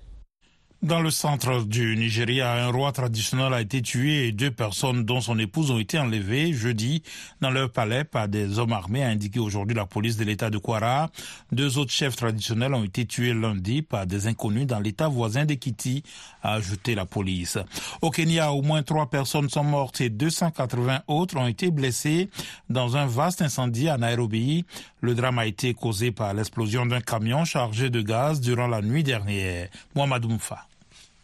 Dans 0.87 1.00
le 1.00 1.11
centre 1.11 1.64
du 1.64 1.97
Nigeria, 1.97 2.52
un 2.64 2.71
roi 2.71 2.93
traditionnel 2.93 3.52
a 3.52 3.61
été 3.61 3.83
tué 3.83 4.28
et 4.28 4.33
deux 4.33 4.52
personnes 4.52 5.02
dont 5.02 5.21
son 5.21 5.37
épouse 5.37 5.73
ont 5.73 5.81
été 5.81 5.99
enlevées 5.99 6.52
jeudi 6.52 7.02
dans 7.40 7.50
leur 7.50 7.73
palais 7.73 8.05
par 8.05 8.28
des 8.28 8.61
hommes 8.61 8.73
armés, 8.73 9.02
a 9.02 9.09
indiqué 9.09 9.40
aujourd'hui 9.40 9.75
la 9.75 9.85
police 9.85 10.16
de 10.16 10.23
l'état 10.23 10.49
de 10.49 10.59
Kwara. 10.59 11.11
Deux 11.50 11.78
autres 11.78 11.90
chefs 11.90 12.14
traditionnels 12.14 12.73
ont 12.73 12.85
été 12.85 13.05
tués 13.05 13.35
lundi 13.35 13.83
par 13.83 14.07
des 14.07 14.28
inconnus 14.28 14.69
dans 14.69 14.78
l'état 14.78 15.09
voisin 15.09 15.45
d'Ekiti, 15.45 16.05
a 16.40 16.52
ajouté 16.52 16.95
la 16.95 17.05
police. 17.05 17.59
Au 18.00 18.12
Kenya, 18.12 18.52
au 18.52 18.62
moins 18.62 18.85
trois 18.85 19.11
personnes 19.11 19.50
sont 19.50 19.64
mortes 19.64 20.00
et 20.00 20.09
280 20.09 21.00
autres 21.09 21.37
ont 21.37 21.49
été 21.49 21.73
blessées 21.73 22.31
dans 22.71 22.97
un 22.97 23.07
vaste 23.07 23.43
incendie 23.43 23.88
à 23.88 23.99
Nairobi. 23.99 24.64
Le 25.00 25.16
drame 25.16 25.40
a 25.40 25.47
été 25.47 25.75
causé 25.75 26.12
par 26.12 26.33
l'explosion 26.33 26.87
d'un 26.87 27.00
camion 27.00 27.45
chargé 27.45 27.90
de 27.90 28.02
gaz 28.02 28.40
durant 28.40 28.69
la 28.69 28.83
nuit 28.83 29.02
dernière. 29.02 29.69
Mohamed 29.97 30.26
Moufa. 30.26 30.64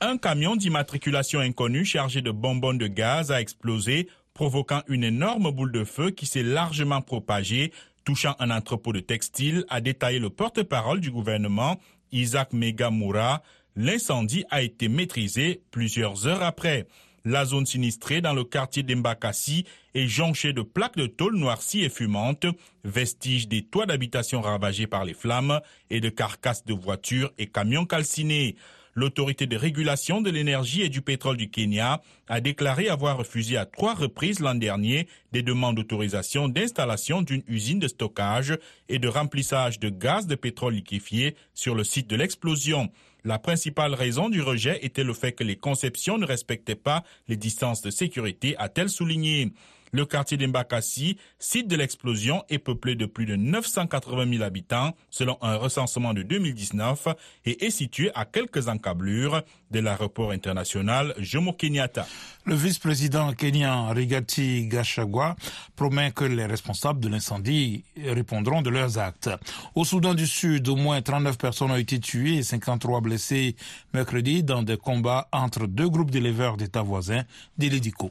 Un 0.05 0.19
camion 0.19 0.57
d'immatriculation 0.57 1.39
inconnue 1.39 1.85
chargé 1.85 2.23
de 2.23 2.33
bonbons 2.33 2.75
de 2.75 2.89
gaz 2.89 3.31
a 3.31 3.41
explosé, 3.41 4.09
provoquant 4.35 4.83
une 4.89 5.05
énorme 5.05 5.53
boule 5.53 5.71
de 5.71 5.85
feu 5.85 6.11
qui 6.11 6.27
s'est 6.27 6.43
largement 6.43 7.01
propagée, 7.01 7.73
touchant 8.05 8.35
un 8.41 8.51
entrepôt 8.51 8.93
de 8.93 8.99
textiles, 8.99 9.65
a 9.69 9.81
détaillé 9.81 10.19
le 10.19 10.29
porte-parole 10.29 10.99
du 10.99 11.13
gouvernement, 11.13 11.79
Isaac 12.11 12.53
Megamura. 12.53 13.45
L'incendie 13.77 14.45
a 14.51 14.63
été 14.63 14.89
maîtrisé 14.89 15.63
plusieurs 15.71 16.27
heures 16.27 16.43
après. 16.43 16.89
La 17.25 17.45
zone 17.45 17.65
sinistrée 17.67 18.21
dans 18.21 18.35
le 18.35 18.43
quartier 18.43 18.83
d'Embakassi 18.83 19.67
est 19.95 20.09
jonchée 20.09 20.53
de 20.53 20.63
plaques 20.63 20.97
de 20.97 21.07
tôle 21.07 21.37
noircies 21.37 21.85
et 21.85 21.89
fumantes, 21.89 22.47
vestiges 22.83 23.47
des 23.47 23.63
toits 23.63 23.87
d'habitation 23.87 24.41
ravagés 24.41 24.89
par 24.89 25.05
les 25.05 25.15
flammes 25.15 25.61
et 25.91 26.01
de 26.01 26.09
carcasses 26.09 26.65
de 26.65 26.75
voitures 26.75 27.31
et 27.39 27.47
camions 27.47 27.87
calcinés. 27.87 28.57
L'autorité 28.95 29.47
de 29.47 29.57
régulation 29.57 30.21
de 30.21 30.31
l'énergie 30.31 30.83
et 30.83 30.91
du 30.91 31.01
pétrole 31.01 31.39
du 31.39 31.49
Kenya 31.49 32.03
a 32.29 32.41
déclaré 32.43 32.89
avoir 32.89 33.17
refusé 33.17 33.57
à 33.57 33.65
trois 33.65 33.95
reprises 33.95 34.41
l'an 34.41 34.55
dernier 34.55 35.09
des 35.33 35.43
demandes 35.43 35.77
d'autorisation 35.77 36.49
d'installation 36.49 37.23
d'une 37.23 37.43
usine 37.47 37.79
de 37.79 37.89
stockage 37.89 38.59
et 38.91 38.99
de 38.99 39.09
remplissage 39.09 39.79
de 39.79 39.89
gaz 39.89 40.27
de 40.27 40.35
pétrole 40.35 40.75
liquéfié 40.75 41.37
sur 41.55 41.75
le 41.75 41.85
site 41.85 42.09
de 42.09 42.17
l'explosion. 42.17 42.91
La 43.25 43.39
principale 43.39 43.95
raison 43.95 44.29
du 44.29 44.43
rejet 44.43 44.85
était 44.85 45.05
le 45.05 45.15
fait 45.15 45.33
que 45.33 45.45
les 45.45 45.57
conceptions 45.57 46.19
ne 46.19 46.27
respectaient 46.27 46.75
pas 46.75 47.03
les 47.29 47.37
distances 47.37 47.81
de 47.81 47.91
sécurité, 47.91 48.57
a-t-elle 48.59 48.91
souligné. 48.91 49.53
Le 49.95 50.07
quartier 50.07 50.39
d'Embakassi, 50.39 51.19
site 51.39 51.69
de 51.69 51.77
l'explosion, 51.77 52.45
est 52.49 52.59
peuplé 52.59 52.95
de 52.95 53.05
plus 53.05 53.27
de 53.27 53.37
980 53.37 54.33
000 54.33 54.43
habitants, 54.43 54.95
selon 55.11 55.37
un 55.43 55.57
recensement 55.57 56.15
de 56.15 56.23
2019, 56.23 57.09
et 57.45 57.67
est 57.67 57.71
situé 57.71 58.11
à 58.15 58.25
quelques 58.25 58.69
encablures 58.69 59.43
de 59.71 59.81
l'aéroport 59.81 60.31
international 60.31 61.13
Jomo 61.19 61.53
Kenyatta. 61.53 62.07
Le 62.47 62.55
vice-président 62.55 63.35
kenyan 63.35 63.91
Rigati 63.93 64.67
Gachagua 64.67 65.37
promet 65.77 66.13
que 66.13 66.25
les 66.25 66.47
responsables 66.47 67.01
de 67.01 67.09
l'incendie 67.09 67.85
répondront 68.03 68.63
de 68.63 68.71
leurs 68.71 68.97
actes. 68.97 69.29
Au 69.75 69.85
Soudan 69.85 70.15
du 70.15 70.27
Sud, 70.27 70.69
au 70.69 70.77
moins 70.77 71.03
39 71.03 71.37
personnes 71.37 71.71
ont 71.71 71.77
été 71.77 72.01
tuées 72.01 72.39
et 72.39 72.43
53 72.43 73.03
blessées 73.03 73.57
mercredi 73.93 74.43
dans 74.43 74.63
des 74.63 74.79
combats 74.79 75.29
entre 75.33 75.67
deux 75.67 75.91
groupes 75.91 76.11
d'éleveurs 76.11 76.57
d'États 76.57 76.81
voisins 76.81 77.25
d'Ilédico. 77.59 78.11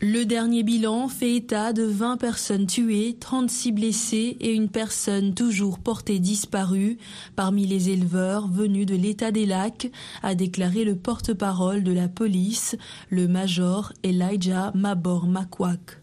Le 0.00 0.24
dernier 0.24 0.64
bilan 0.64 1.08
fait 1.08 1.36
état 1.36 1.72
de 1.72 1.84
20 1.84 2.16
personnes 2.16 2.66
tuées, 2.66 3.16
36 3.18 3.72
blessées 3.72 4.36
et 4.40 4.52
une 4.52 4.68
personne 4.68 5.34
toujours 5.34 5.78
portée 5.78 6.18
disparue 6.18 6.98
parmi 7.36 7.64
les 7.66 7.90
éleveurs 7.90 8.48
venus 8.48 8.86
de 8.86 8.96
l'état 8.96 9.30
des 9.30 9.46
lacs, 9.46 9.90
a 10.22 10.34
déclaré 10.34 10.84
le 10.84 10.96
porte-parole 10.96 11.84
de 11.84 11.92
la 11.92 12.08
police, 12.08 12.76
le 13.08 13.28
major 13.28 13.92
Elijah 14.02 14.72
Mabor 14.74 15.26
Makwak. 15.26 16.00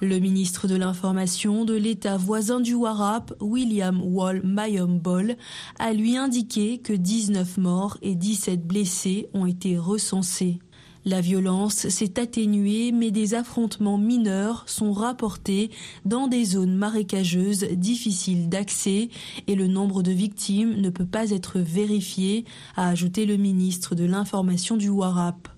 Le 0.00 0.18
ministre 0.20 0.68
de 0.68 0.76
l'Information 0.76 1.64
de 1.64 1.74
l'État 1.74 2.16
voisin 2.16 2.60
du 2.60 2.74
Warap, 2.74 3.34
William 3.40 4.00
Wall 4.02 4.42
Mayom-Bol, 4.44 5.36
a 5.78 5.92
lui 5.92 6.16
indiqué 6.16 6.78
que 6.78 6.92
19 6.92 7.58
morts 7.58 7.98
et 8.00 8.14
17 8.14 8.64
blessés 8.66 9.28
ont 9.34 9.46
été 9.46 9.76
recensés. 9.76 10.60
La 11.06 11.20
violence 11.20 11.88
s'est 11.88 12.18
atténuée, 12.18 12.90
mais 12.90 13.10
des 13.10 13.34
affrontements 13.34 13.98
mineurs 13.98 14.64
sont 14.66 14.92
rapportés 14.92 15.70
dans 16.06 16.28
des 16.28 16.44
zones 16.44 16.76
marécageuses 16.76 17.64
difficiles 17.72 18.48
d'accès 18.48 19.10
et 19.46 19.54
le 19.54 19.66
nombre 19.66 20.02
de 20.02 20.12
victimes 20.12 20.80
ne 20.80 20.88
peut 20.88 21.04
pas 21.04 21.30
être 21.30 21.58
vérifié, 21.58 22.46
a 22.76 22.88
ajouté 22.88 23.26
le 23.26 23.36
ministre 23.36 23.94
de 23.94 24.04
l'Information 24.04 24.78
du 24.78 24.88
Warap. 24.88 25.53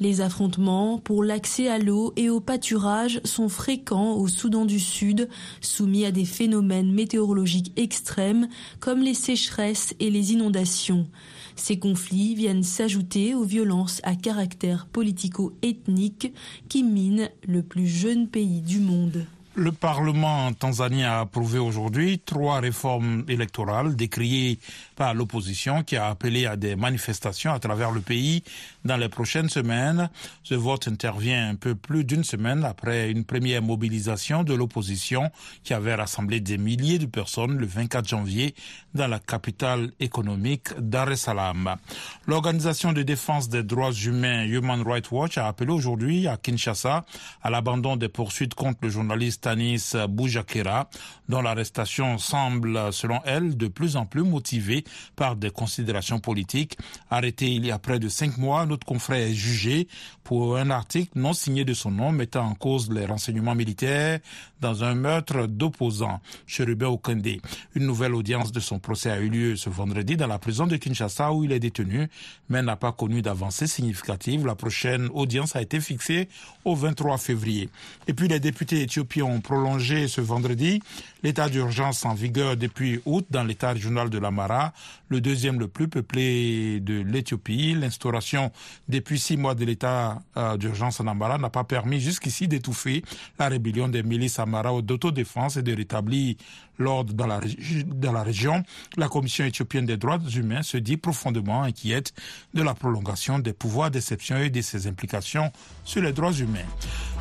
Les 0.00 0.22
affrontements 0.22 0.96
pour 0.96 1.22
l'accès 1.22 1.68
à 1.68 1.78
l'eau 1.78 2.14
et 2.16 2.30
au 2.30 2.40
pâturage 2.40 3.20
sont 3.24 3.50
fréquents 3.50 4.14
au 4.14 4.28
Soudan 4.28 4.64
du 4.64 4.80
Sud, 4.80 5.28
soumis 5.60 6.06
à 6.06 6.10
des 6.10 6.24
phénomènes 6.24 6.90
météorologiques 6.90 7.72
extrêmes 7.76 8.48
comme 8.80 9.02
les 9.02 9.12
sécheresses 9.12 9.94
et 10.00 10.08
les 10.08 10.32
inondations. 10.32 11.06
Ces 11.54 11.78
conflits 11.78 12.34
viennent 12.34 12.62
s'ajouter 12.62 13.34
aux 13.34 13.44
violences 13.44 14.00
à 14.02 14.14
caractère 14.14 14.86
politico-ethnique 14.86 16.32
qui 16.70 16.82
minent 16.82 17.28
le 17.46 17.62
plus 17.62 17.86
jeune 17.86 18.26
pays 18.26 18.62
du 18.62 18.80
monde. 18.80 19.26
Le 19.60 19.72
Parlement 19.72 20.54
tanzanien 20.54 21.12
a 21.12 21.20
approuvé 21.20 21.58
aujourd'hui 21.58 22.18
trois 22.18 22.60
réformes 22.60 23.24
électorales 23.28 23.94
décriées 23.94 24.58
par 24.96 25.12
l'opposition 25.12 25.82
qui 25.82 25.98
a 25.98 26.06
appelé 26.06 26.46
à 26.46 26.56
des 26.56 26.76
manifestations 26.76 27.52
à 27.52 27.58
travers 27.58 27.90
le 27.90 28.00
pays 28.00 28.42
dans 28.86 28.96
les 28.96 29.10
prochaines 29.10 29.50
semaines. 29.50 30.08
Ce 30.44 30.54
vote 30.54 30.88
intervient 30.88 31.50
un 31.50 31.56
peu 31.56 31.74
plus 31.74 32.04
d'une 32.04 32.24
semaine 32.24 32.64
après 32.64 33.10
une 33.10 33.24
première 33.24 33.60
mobilisation 33.60 34.44
de 34.44 34.54
l'opposition 34.54 35.30
qui 35.62 35.74
avait 35.74 35.94
rassemblé 35.94 36.40
des 36.40 36.56
milliers 36.56 36.98
de 36.98 37.04
personnes 37.04 37.58
le 37.58 37.66
24 37.66 38.08
janvier 38.08 38.54
dans 38.94 39.08
la 39.08 39.18
capitale 39.18 39.90
économique 40.00 40.68
Dar. 40.78 41.10
L'organisation 42.26 42.94
de 42.94 43.02
défense 43.02 43.50
des 43.50 43.62
droits 43.62 43.92
humains 43.92 44.44
Human 44.44 44.82
Rights 44.86 45.10
Watch 45.10 45.36
a 45.36 45.48
appelé 45.48 45.70
aujourd'hui 45.70 46.28
à 46.28 46.38
Kinshasa 46.38 47.04
à 47.42 47.50
l'abandon 47.50 47.96
des 47.96 48.08
poursuites 48.08 48.54
contre 48.54 48.78
le 48.84 48.88
journaliste 48.88 49.49
Tanis 49.50 49.94
Boujakera, 50.08 50.88
dont 51.28 51.42
l'arrestation 51.42 52.18
semble, 52.18 52.92
selon 52.92 53.20
elle, 53.24 53.56
de 53.56 53.66
plus 53.66 53.96
en 53.96 54.06
plus 54.06 54.22
motivée 54.22 54.84
par 55.16 55.34
des 55.34 55.50
considérations 55.50 56.20
politiques. 56.20 56.78
Arrêté 57.10 57.50
il 57.50 57.66
y 57.66 57.72
a 57.72 57.78
près 57.80 57.98
de 57.98 58.08
cinq 58.08 58.38
mois, 58.38 58.64
notre 58.64 58.86
confrère 58.86 59.26
est 59.26 59.34
jugé 59.34 59.88
pour 60.22 60.56
un 60.56 60.70
article 60.70 61.10
non 61.16 61.32
signé 61.32 61.64
de 61.64 61.74
son 61.74 61.90
nom 61.90 62.12
mettant 62.12 62.46
en 62.46 62.54
cause 62.54 62.92
les 62.92 63.06
renseignements 63.06 63.56
militaires 63.56 64.20
dans 64.60 64.84
un 64.84 64.94
meurtre 64.94 65.46
d'opposants, 65.46 66.20
Cherubin 66.46 66.86
Okende. 66.86 67.40
Une 67.74 67.86
nouvelle 67.86 68.14
audience 68.14 68.52
de 68.52 68.60
son 68.60 68.78
procès 68.78 69.10
a 69.10 69.18
eu 69.18 69.28
lieu 69.30 69.56
ce 69.56 69.70
vendredi 69.70 70.16
dans 70.16 70.26
la 70.26 70.38
prison 70.38 70.66
de 70.68 70.76
Kinshasa 70.76 71.32
où 71.32 71.42
il 71.42 71.50
est 71.50 71.58
détenu, 71.58 72.08
mais 72.48 72.62
n'a 72.62 72.76
pas 72.76 72.92
connu 72.92 73.22
d'avancée 73.22 73.66
significative. 73.66 74.46
La 74.46 74.54
prochaine 74.54 75.08
audience 75.12 75.56
a 75.56 75.62
été 75.62 75.80
fixée 75.80 76.28
au 76.64 76.76
23 76.76 77.18
février. 77.18 77.68
Et 78.06 78.14
puis 78.14 78.28
les 78.28 78.38
députés 78.38 78.82
éthiopiens 78.82 79.24
prolongé 79.38 80.08
ce 80.08 80.20
vendredi 80.20 80.82
l'état 81.22 81.48
d'urgence 81.48 82.04
en 82.04 82.14
vigueur 82.14 82.56
depuis 82.56 83.00
août 83.04 83.26
dans 83.30 83.44
l'état 83.44 83.72
régional 83.72 84.10
de 84.10 84.18
l'Amara, 84.18 84.72
le 85.08 85.20
deuxième 85.20 85.60
le 85.60 85.68
plus 85.68 85.86
peuplé 85.86 86.80
de 86.80 87.00
l'Éthiopie. 87.02 87.74
L'instauration 87.74 88.50
depuis 88.88 89.18
six 89.18 89.36
mois 89.36 89.54
de 89.54 89.64
l'état 89.64 90.22
euh, 90.36 90.56
d'urgence 90.56 91.00
en 91.00 91.06
Amara 91.06 91.38
n'a 91.38 91.50
pas 91.50 91.64
permis 91.64 92.00
jusqu'ici 92.00 92.48
d'étouffer 92.48 93.02
la 93.38 93.48
rébellion 93.48 93.88
des 93.88 94.02
milices 94.02 94.38
Amara 94.38 94.80
d'autodéfense 94.82 95.56
et 95.56 95.62
de 95.62 95.74
rétablir 95.76 96.36
l'ordre 96.80 97.12
dans 97.12 97.26
la, 97.26 98.22
région, 98.22 98.64
la 98.96 99.08
Commission 99.08 99.44
éthiopienne 99.44 99.86
des 99.86 99.96
droits 99.96 100.18
humains 100.34 100.62
se 100.62 100.76
dit 100.76 100.96
profondément 100.96 101.62
inquiète 101.62 102.12
de 102.54 102.62
la 102.62 102.74
prolongation 102.74 103.38
des 103.38 103.52
pouvoirs 103.52 103.90
d'exception 103.90 104.38
et 104.38 104.50
de 104.50 104.60
ses 104.60 104.86
implications 104.86 105.52
sur 105.84 106.02
les 106.02 106.12
droits 106.12 106.32
humains. 106.32 106.66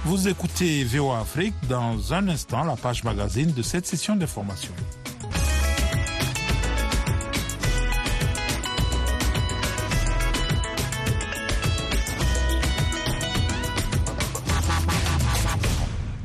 Vous 0.06 0.28
écoutez 0.28 0.84
VOA 0.84 1.20
Afrique 1.20 1.54
dans 1.68 2.13
un 2.13 2.28
instant, 2.30 2.63
la 2.63 2.75
page 2.75 3.04
magazine 3.04 3.51
de 3.51 3.62
cette 3.62 3.86
session 3.86 4.16
d'information. 4.16 4.74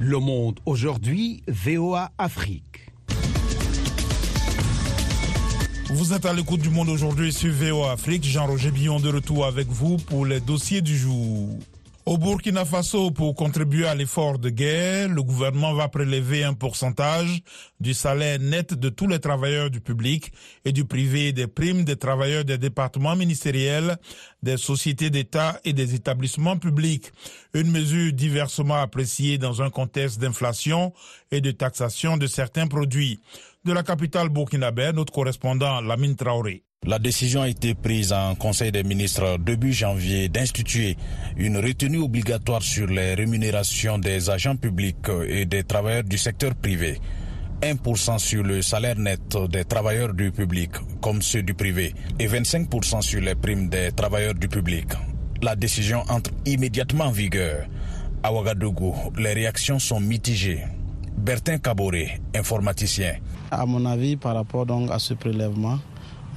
Le 0.06 0.18
Monde 0.18 0.60
aujourd'hui, 0.66 1.42
VOA 1.48 2.12
Afrique. 2.18 2.83
Vous 5.90 6.12
êtes 6.14 6.24
à 6.24 6.32
l'écoute 6.32 6.60
du 6.60 6.70
Monde 6.70 6.88
aujourd'hui 6.88 7.32
sur 7.32 7.52
VOA 7.52 7.92
Afrique. 7.92 8.24
Jean-Roger 8.24 8.70
Billon 8.70 9.00
de 9.00 9.10
retour 9.10 9.44
avec 9.44 9.68
vous 9.68 9.98
pour 9.98 10.24
les 10.24 10.40
dossiers 10.40 10.80
du 10.80 10.96
jour. 10.96 11.50
Au 12.06 12.18
Burkina 12.18 12.66
Faso, 12.66 13.10
pour 13.10 13.34
contribuer 13.34 13.86
à 13.86 13.94
l'effort 13.94 14.38
de 14.38 14.50
guerre, 14.50 15.08
le 15.08 15.22
gouvernement 15.22 15.72
va 15.72 15.88
prélever 15.88 16.44
un 16.44 16.52
pourcentage 16.52 17.40
du 17.80 17.94
salaire 17.94 18.38
net 18.40 18.74
de 18.74 18.90
tous 18.90 19.06
les 19.06 19.18
travailleurs 19.20 19.70
du 19.70 19.80
public 19.80 20.30
et 20.66 20.72
du 20.72 20.84
privé 20.84 21.32
des 21.32 21.46
primes 21.46 21.84
des 21.84 21.96
travailleurs 21.96 22.44
des 22.44 22.58
départements 22.58 23.16
ministériels, 23.16 23.96
des 24.42 24.58
sociétés 24.58 25.08
d'État 25.08 25.58
et 25.64 25.72
des 25.72 25.94
établissements 25.94 26.58
publics. 26.58 27.10
Une 27.54 27.70
mesure 27.70 28.12
diversement 28.12 28.76
appréciée 28.76 29.38
dans 29.38 29.62
un 29.62 29.70
contexte 29.70 30.18
d'inflation 30.18 30.92
et 31.30 31.40
de 31.40 31.52
taxation 31.52 32.18
de 32.18 32.26
certains 32.26 32.66
produits. 32.66 33.18
De 33.64 33.72
la 33.72 33.82
capitale 33.82 34.28
burkinabé, 34.28 34.92
notre 34.92 35.10
correspondant 35.10 35.80
Lamine 35.80 36.16
Traoré. 36.16 36.64
La 36.86 36.98
décision 36.98 37.40
a 37.40 37.48
été 37.48 37.74
prise 37.74 38.12
en 38.12 38.34
Conseil 38.34 38.70
des 38.70 38.82
ministres 38.82 39.38
début 39.38 39.72
janvier 39.72 40.28
d'instituer 40.28 40.98
une 41.38 41.56
retenue 41.56 42.02
obligatoire 42.02 42.60
sur 42.60 42.86
les 42.88 43.14
rémunérations 43.14 43.96
des 43.98 44.28
agents 44.28 44.56
publics 44.56 45.08
et 45.26 45.46
des 45.46 45.64
travailleurs 45.64 46.04
du 46.04 46.18
secteur 46.18 46.54
privé. 46.54 47.00
1% 47.62 48.18
sur 48.18 48.42
le 48.42 48.60
salaire 48.60 48.98
net 48.98 49.34
des 49.48 49.64
travailleurs 49.64 50.12
du 50.12 50.30
public 50.30 50.72
comme 51.00 51.22
ceux 51.22 51.42
du 51.42 51.54
privé 51.54 51.94
et 52.18 52.26
25% 52.28 53.00
sur 53.00 53.22
les 53.22 53.34
primes 53.34 53.70
des 53.70 53.92
travailleurs 53.92 54.34
du 54.34 54.48
public. 54.48 54.88
La 55.40 55.56
décision 55.56 56.02
entre 56.10 56.32
immédiatement 56.44 57.06
en 57.06 57.12
vigueur. 57.12 57.66
À 58.22 58.30
Ouagadougou, 58.30 58.94
les 59.16 59.32
réactions 59.32 59.78
sont 59.78 60.00
mitigées. 60.00 60.64
Bertin 61.16 61.56
Caboret, 61.56 62.20
informaticien. 62.34 63.14
À 63.50 63.66
mon 63.66 63.84
avis, 63.86 64.16
par 64.16 64.34
rapport 64.34 64.66
donc 64.66 64.90
à 64.90 64.98
ce 64.98 65.14
prélèvement, 65.14 65.78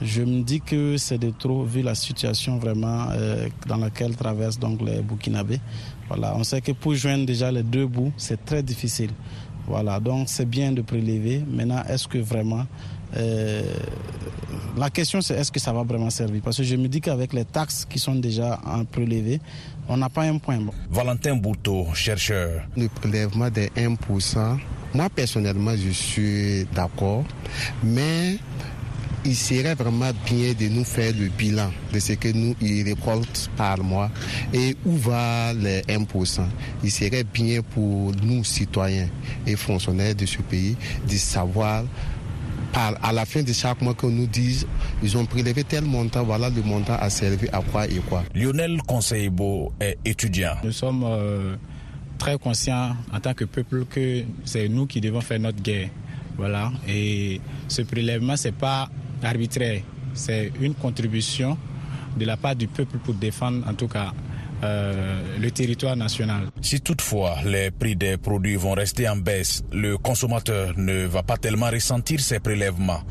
je 0.01 0.21
me 0.21 0.43
dis 0.43 0.61
que 0.61 0.97
c'est 0.97 1.17
de 1.17 1.31
trop 1.31 1.63
vu 1.63 1.81
la 1.81 1.95
situation 1.95 2.57
vraiment 2.57 3.07
euh, 3.11 3.47
dans 3.67 3.77
laquelle 3.77 4.15
traversent 4.15 4.59
donc 4.59 4.81
les 4.81 5.01
Burkinabés. 5.01 5.59
Voilà, 6.07 6.35
on 6.35 6.43
sait 6.43 6.61
que 6.61 6.71
pour 6.71 6.93
joindre 6.93 7.25
déjà 7.25 7.51
les 7.51 7.63
deux 7.63 7.87
bouts, 7.87 8.13
c'est 8.17 8.43
très 8.45 8.61
difficile. 8.61 9.09
Voilà, 9.65 9.99
donc 9.99 10.29
c'est 10.29 10.45
bien 10.47 10.71
de 10.71 10.81
prélever. 10.81 11.43
Maintenant, 11.49 11.83
est-ce 11.89 12.07
que 12.07 12.19
vraiment 12.19 12.65
euh, 13.15 13.61
la 14.77 14.89
question 14.89 15.21
c'est 15.21 15.35
est-ce 15.35 15.51
que 15.51 15.59
ça 15.59 15.73
va 15.73 15.83
vraiment 15.83 16.09
servir? 16.09 16.41
Parce 16.43 16.57
que 16.57 16.63
je 16.63 16.75
me 16.75 16.87
dis 16.87 17.01
qu'avec 17.01 17.33
les 17.33 17.45
taxes 17.45 17.85
qui 17.85 17.99
sont 17.99 18.15
déjà 18.15 18.59
en 18.65 18.85
prélevées, 18.85 19.39
on 19.89 19.97
n'a 19.97 20.09
pas 20.09 20.23
un 20.23 20.37
point. 20.37 20.59
Valentin 20.89 21.35
Bouteau, 21.35 21.87
chercheur. 21.93 22.63
Le 22.75 22.87
prélèvement 22.87 23.49
des 23.49 23.67
1%, 23.69 24.57
moi 24.93 25.09
personnellement 25.09 25.75
je 25.75 25.89
suis 25.91 26.65
d'accord, 26.73 27.23
mais 27.83 28.37
il 29.25 29.35
serait 29.35 29.75
vraiment 29.75 30.11
bien 30.25 30.53
de 30.53 30.67
nous 30.69 30.85
faire 30.85 31.11
le 31.19 31.27
bilan 31.27 31.69
de 31.93 31.99
ce 31.99 32.13
que 32.13 32.29
nous 32.29 32.55
y 32.61 32.83
récoltent 32.83 33.49
par 33.57 33.77
mois 33.83 34.09
et 34.53 34.75
où 34.85 34.95
va 34.95 35.53
les 35.53 35.81
1%. 35.81 36.41
Il 36.83 36.91
serait 36.91 37.25
bien 37.25 37.61
pour 37.61 38.13
nous, 38.23 38.43
citoyens 38.45 39.09
et 39.45 39.55
fonctionnaires 39.57 40.15
de 40.15 40.25
ce 40.25 40.37
pays, 40.41 40.77
de 41.09 41.15
savoir 41.15 41.83
à 42.73 43.11
la 43.11 43.25
fin 43.25 43.41
de 43.41 43.51
chaque 43.53 43.81
mois 43.81 43.95
qu'on 43.95 44.09
nous 44.11 44.27
dise 44.27 44.67
ils 45.01 45.17
ont 45.17 45.25
prélevé 45.25 45.63
tel 45.63 45.83
montant, 45.83 46.23
voilà 46.23 46.49
le 46.49 46.61
montant 46.61 46.95
a 46.99 47.09
servi 47.09 47.47
à 47.49 47.61
quoi 47.61 47.85
et 47.87 48.01
quoi. 48.07 48.23
Lionel 48.35 48.77
Conseilbo 48.87 49.73
est 49.79 49.97
étudiant. 50.05 50.55
Nous 50.63 50.71
sommes 50.71 51.03
euh, 51.05 51.55
très 52.17 52.37
conscients 52.37 52.95
en 53.13 53.19
tant 53.19 53.33
que 53.33 53.45
peuple 53.45 53.85
que 53.85 54.23
c'est 54.45 54.67
nous 54.67 54.85
qui 54.85 55.01
devons 55.01 55.21
faire 55.21 55.39
notre 55.39 55.61
guerre. 55.61 55.89
Voilà. 56.37 56.71
Et 56.87 57.41
ce 57.67 57.81
prélèvement, 57.81 58.35
c'est 58.37 58.51
pas 58.51 58.89
arbitraire. 59.23 59.81
C'est 60.13 60.51
une 60.61 60.73
contribution 60.73 61.57
de 62.17 62.25
la 62.25 62.37
part 62.37 62.55
du 62.55 62.67
peuple 62.67 62.97
pour 62.97 63.13
défendre 63.13 63.67
en 63.67 63.73
tout 63.73 63.87
cas 63.87 64.11
euh, 64.63 65.37
le 65.39 65.51
territoire 65.51 65.95
national. 65.95 66.49
Si 66.61 66.81
toutefois 66.81 67.35
les 67.45 67.69
prix 67.69 67.95
des 67.95 68.17
produits 68.17 68.55
vont 68.55 68.73
rester 68.73 69.07
en 69.07 69.15
baisse, 69.17 69.61
le 69.71 69.97
consommateur 69.97 70.73
ne 70.77 71.05
va 71.05 71.21
pas 71.21 71.37
tellement 71.37 71.69
ressentir 71.69 72.19
ces 72.19 72.39
prélèvements, 72.39 73.01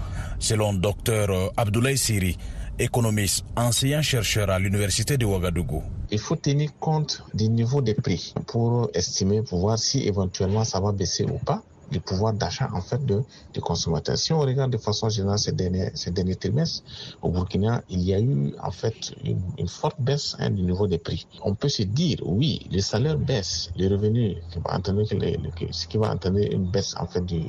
selon 0.41 0.75
Dr 0.75 1.53
Abdoulaye 1.57 1.97
Siri, 1.99 2.37
économiste, 2.79 3.45
enseignant-chercheur 3.57 4.51
à 4.51 4.59
l'université 4.59 5.17
de 5.17 5.25
Ouagadougou. 5.25 5.83
Il 6.11 6.19
faut 6.19 6.37
tenir 6.37 6.71
compte 6.79 7.23
du 7.35 7.49
niveau 7.49 7.81
des 7.81 7.95
prix 7.95 8.35
pour 8.47 8.91
estimer, 8.95 9.43
pour 9.43 9.61
voir 9.61 9.79
si 9.79 10.07
éventuellement 10.07 10.65
ça 10.65 10.81
va 10.81 10.93
baisser 10.93 11.25
ou 11.25 11.39
pas 11.39 11.63
du 11.91 12.01
pouvoir 12.01 12.33
d'achat 12.33 12.69
en 12.73 12.81
fait 12.81 13.05
de, 13.05 13.23
des 13.55 13.61
consommateurs. 13.61 14.19
Si 14.19 14.33
on 14.33 14.41
regarde 14.41 14.73
de 14.73 14.77
façon 14.79 15.09
générale 15.09 15.39
ces 15.39 15.53
derniers, 15.53 15.91
ces 15.95 16.11
derniers 16.11 16.37
trimestres, 16.37 16.83
au 17.23 17.31
Burkina, 17.31 17.83
il 17.89 18.03
y 18.03 18.15
a 18.15 18.21
eu 18.21 18.55
en 18.63 18.71
fait 18.71 19.15
une, 19.25 19.69
forte 19.69 20.01
baisse 20.01 20.37
hein, 20.39 20.51
du 20.51 20.63
niveau 20.63 20.87
des 20.87 20.99
prix. 20.99 21.27
On 21.43 21.55
peut 21.55 21.69
se 21.69 21.83
dire, 21.83 22.19
oui, 22.25 22.67
les 22.71 22.81
salaires 22.81 23.19
baissent, 23.19 23.71
les 23.77 23.89
revenus, 23.89 24.37
ce 25.71 25.87
qui 25.87 25.99
va 25.99 26.13
entraîner 26.13 26.53
une 26.53 26.71
baisse 26.71 26.95
en 26.99 27.07
fait 27.07 27.25
du, 27.25 27.43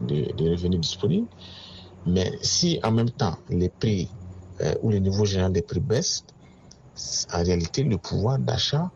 des 0.00 0.50
revenus 0.50 0.80
disponibles. 0.80 1.28
Mais 2.06 2.32
si 2.42 2.80
en 2.82 2.90
même 2.90 3.10
temps 3.10 3.36
les 3.48 3.68
prix 3.70 4.08
euh, 4.60 4.74
ou 4.82 4.90
le 4.90 4.98
niveau 4.98 5.24
général 5.24 5.52
des 5.52 5.62
prix 5.62 5.80
baissent, 5.80 6.24
en 7.32 7.42
réalité 7.42 7.82
le 7.82 7.98
pouvoir 7.98 8.38
d'achat 8.38 8.90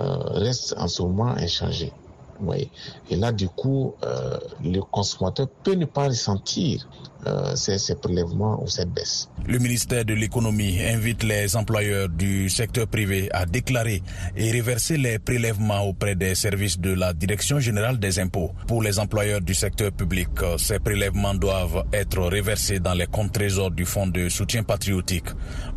euh, 0.00 0.16
reste 0.44 0.74
en 0.78 0.88
ce 0.88 1.02
moment 1.02 1.28
inchangé. 1.28 1.92
Oui. 2.40 2.70
Et 3.10 3.16
là, 3.16 3.32
du 3.32 3.48
coup, 3.48 3.94
euh, 4.04 4.38
le 4.62 4.80
consommateur 4.80 5.48
peut 5.62 5.74
ne 5.74 5.84
pas 5.84 6.08
ressentir 6.08 6.88
euh, 7.26 7.56
ces, 7.56 7.94
prélèvements 7.96 8.62
ou 8.62 8.68
cette 8.68 8.90
baisse. 8.92 9.28
Le 9.46 9.58
ministère 9.58 10.04
de 10.04 10.14
l'économie 10.14 10.80
invite 10.82 11.22
les 11.22 11.56
employeurs 11.56 12.08
du 12.08 12.48
secteur 12.48 12.86
privé 12.86 13.28
à 13.32 13.46
déclarer 13.46 14.02
et 14.36 14.52
reverser 14.52 14.96
les 14.96 15.18
prélèvements 15.18 15.82
auprès 15.82 16.14
des 16.14 16.34
services 16.34 16.78
de 16.78 16.92
la 16.92 17.12
Direction 17.12 17.58
générale 17.58 17.98
des 17.98 18.18
impôts. 18.18 18.52
Pour 18.68 18.82
les 18.82 18.98
employeurs 18.98 19.40
du 19.40 19.54
secteur 19.54 19.92
public, 19.92 20.28
ces 20.58 20.78
prélèvements 20.78 21.34
doivent 21.34 21.84
être 21.92 22.18
reversés 22.18 22.80
dans 22.80 22.94
les 22.94 23.06
comptes 23.06 23.32
trésors 23.32 23.70
du 23.70 23.84
Fonds 23.86 24.06
de 24.06 24.28
soutien 24.28 24.62
patriotique 24.62 25.28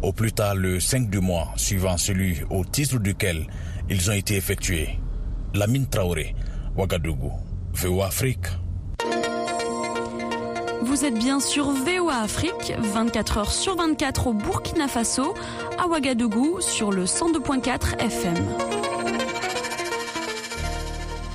au 0.02 0.14
plus 0.14 0.32
tard 0.34 0.56
le 0.56 0.80
5 0.80 1.10
du 1.10 1.20
mois 1.20 1.48
suivant 1.56 1.98
celui 1.98 2.38
au 2.50 2.64
titre 2.66 3.00
duquel 3.00 3.48
ils 3.90 4.10
ont 4.10 4.14
été 4.14 4.36
effectués. 4.36 5.00
Lamine 5.54 5.88
Traoré, 5.88 6.36
Ouagadougou, 6.78 7.32
VOA 7.74 8.08
Afrique. 8.08 8.46
Vous 10.82 11.06
êtes 11.06 11.18
bien 11.18 11.40
sur 11.40 11.72
VOA 11.72 12.22
Afrique, 12.22 12.74
24 12.78 13.38
heures 13.38 13.52
sur 13.52 13.76
24 13.76 14.28
au 14.28 14.34
Burkina 14.34 14.88
Faso, 14.88 15.34
à 15.78 15.88
Ouagadougou 15.88 16.62
sur 16.62 16.92
le 16.92 17.06
102.4 17.06 18.00
FM. 18.00 18.36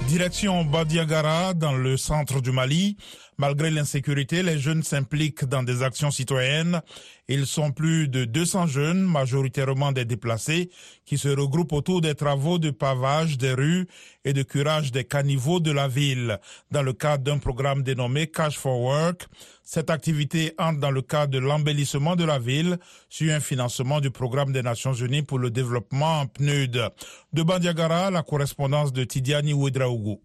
Direction 0.09 0.65
Badiagara, 0.65 1.55
dans 1.55 1.75
le 1.75 1.97
centre 1.97 2.41
du 2.41 2.53
Mali. 2.53 2.97
Malgré 3.37 3.71
l'insécurité, 3.71 4.43
les 4.43 4.59
jeunes 4.59 4.83
s'impliquent 4.83 5.45
dans 5.45 5.63
des 5.63 5.83
actions 5.83 6.11
citoyennes. 6.11 6.81
Ils 7.27 7.47
sont 7.47 7.73
plus 7.73 8.09
de 8.09 8.25
200 8.25 8.67
jeunes, 8.67 9.03
majoritairement 9.03 9.93
des 9.93 10.05
déplacés, 10.05 10.71
qui 11.05 11.19
se 11.19 11.29
regroupent 11.29 11.73
autour 11.73 12.01
des 12.01 12.15
travaux 12.15 12.59
de 12.59 12.71
pavage 12.71 13.39
des 13.39 13.53
rues 13.53 13.87
et 14.25 14.33
de 14.33 14.43
curage 14.43 14.93
des 14.93 15.05
caniveaux 15.05 15.59
de 15.59 15.73
la 15.73 15.89
ville, 15.89 16.39
dans 16.71 16.83
le 16.83 16.93
cadre 16.93 17.25
d'un 17.25 17.39
programme 17.39 17.83
dénommé 17.83 18.27
Cash 18.29 18.59
for 18.59 18.81
Work. 18.81 19.27
Cette 19.65 19.91
activité 19.91 20.53
entre 20.59 20.81
dans 20.81 20.91
le 20.91 21.03
cadre 21.03 21.33
de 21.33 21.39
l'embellissement 21.39 22.17
de 22.17 22.25
la 22.25 22.39
ville, 22.39 22.79
sur 23.09 23.33
un 23.33 23.41
financement 23.41 24.01
du 24.01 24.11
programme 24.11 24.53
des 24.53 24.63
Nations 24.63 24.95
Unies 24.95 25.23
pour 25.23 25.39
le 25.39 25.51
développement 25.51 26.27
PNUD. 26.27 26.91
De 27.33 27.43
Bandiagara, 27.43 28.11
la 28.11 28.23
correspondance 28.23 28.93
de 28.93 29.05
Tidiane 29.05 29.53
Ouedraougou. 29.53 30.21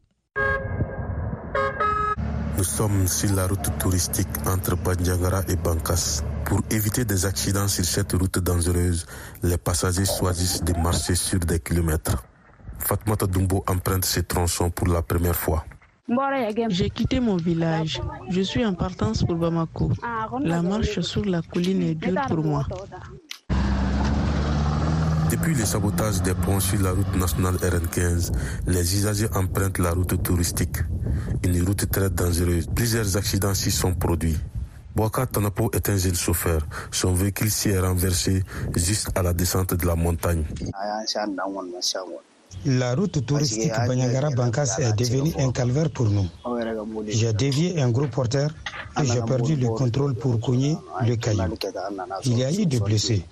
Nous 2.60 2.66
sommes 2.66 3.08
sur 3.08 3.34
la 3.36 3.48
route 3.48 3.70
touristique 3.80 4.28
entre 4.46 4.76
Bandiagara 4.76 5.44
et 5.48 5.56
Bankas. 5.56 6.22
Pour 6.44 6.60
éviter 6.70 7.06
des 7.06 7.26
accidents 7.26 7.70
sur 7.70 7.86
cette 7.86 8.12
route 8.12 8.38
dangereuse, 8.40 9.06
les 9.44 9.58
passagers 9.58 10.04
choisissent 10.04 10.62
de 10.62 10.74
marcher 10.74 11.16
sur 11.16 11.40
des 11.40 11.62
kilomètres. 11.62 12.22
Fatmata 12.80 13.28
Dumbo 13.28 13.64
emprunte 13.66 14.04
ces 14.04 14.24
tronçons 14.24 14.70
pour 14.72 14.88
la 14.88 15.02
première 15.02 15.38
fois. 15.38 15.64
J'ai 16.68 16.90
quitté 16.90 17.22
mon 17.22 17.38
village. 17.38 18.02
Je 18.28 18.42
suis 18.42 18.66
en 18.66 18.74
partance 18.74 19.24
pour 19.24 19.36
Bamako. 19.36 19.94
La 20.42 20.62
marche 20.62 21.00
sur 21.00 21.24
la 21.24 21.42
colline 21.42 21.84
est 21.84 21.96
dure 21.96 22.20
pour 22.28 22.44
moi. 22.44 22.66
Depuis 25.30 25.54
le 25.54 25.64
sabotage 25.66 26.22
des 26.24 26.34
ponts 26.34 26.60
sur 26.60 26.82
la 26.82 26.92
route 26.92 27.16
nationale 27.16 27.56
RN15, 27.58 28.32
les 28.68 28.96
usagers 28.96 29.28
empruntent 29.36 29.78
la 29.78 29.92
route 29.92 30.22
touristique. 30.24 30.78
Une 31.44 31.64
route 31.64 31.90
très 31.92 32.10
dangereuse. 32.10 32.68
Plusieurs 32.74 33.16
accidents 33.16 33.54
s'y 33.54 33.70
sont 33.72 33.94
produits. 33.94 34.38
Boaka 34.96 35.28
Tanapo 35.28 35.70
est 35.74 35.88
un 35.90 35.98
jeune 35.98 36.16
chauffeur. 36.16 36.66
Son 36.92 37.14
véhicule 37.14 37.52
s'y 37.52 37.70
est 37.70 37.80
renversé 37.80 38.44
juste 38.76 39.10
à 39.16 39.22
la 39.22 39.34
descente 39.34 39.74
de 39.76 39.86
la 39.86 39.96
montagne. 39.96 40.44
La 42.66 42.96
route 42.96 43.24
touristique 43.26 43.72
Banyagara-Bankas 43.88 44.78
est 44.80 44.94
devenue 44.94 45.34
un 45.38 45.52
calvaire 45.52 45.92
pour 45.92 46.10
nous. 46.10 46.28
J'ai 47.08 47.34
dévié 47.34 47.80
un 47.82 47.92
gros 47.92 48.08
porteur 48.08 48.50
et 49.00 49.06
j'ai 49.06 49.22
perdu 49.22 49.56
le 49.56 49.68
contrôle 49.70 50.16
pour 50.16 50.40
cogner 50.42 50.76
le 51.06 51.16
caillou. 51.16 51.54
Il 52.26 52.38
y 52.40 52.44
a 52.44 52.52
eu 52.52 52.66
des 52.66 52.80
blessés. 52.80 53.24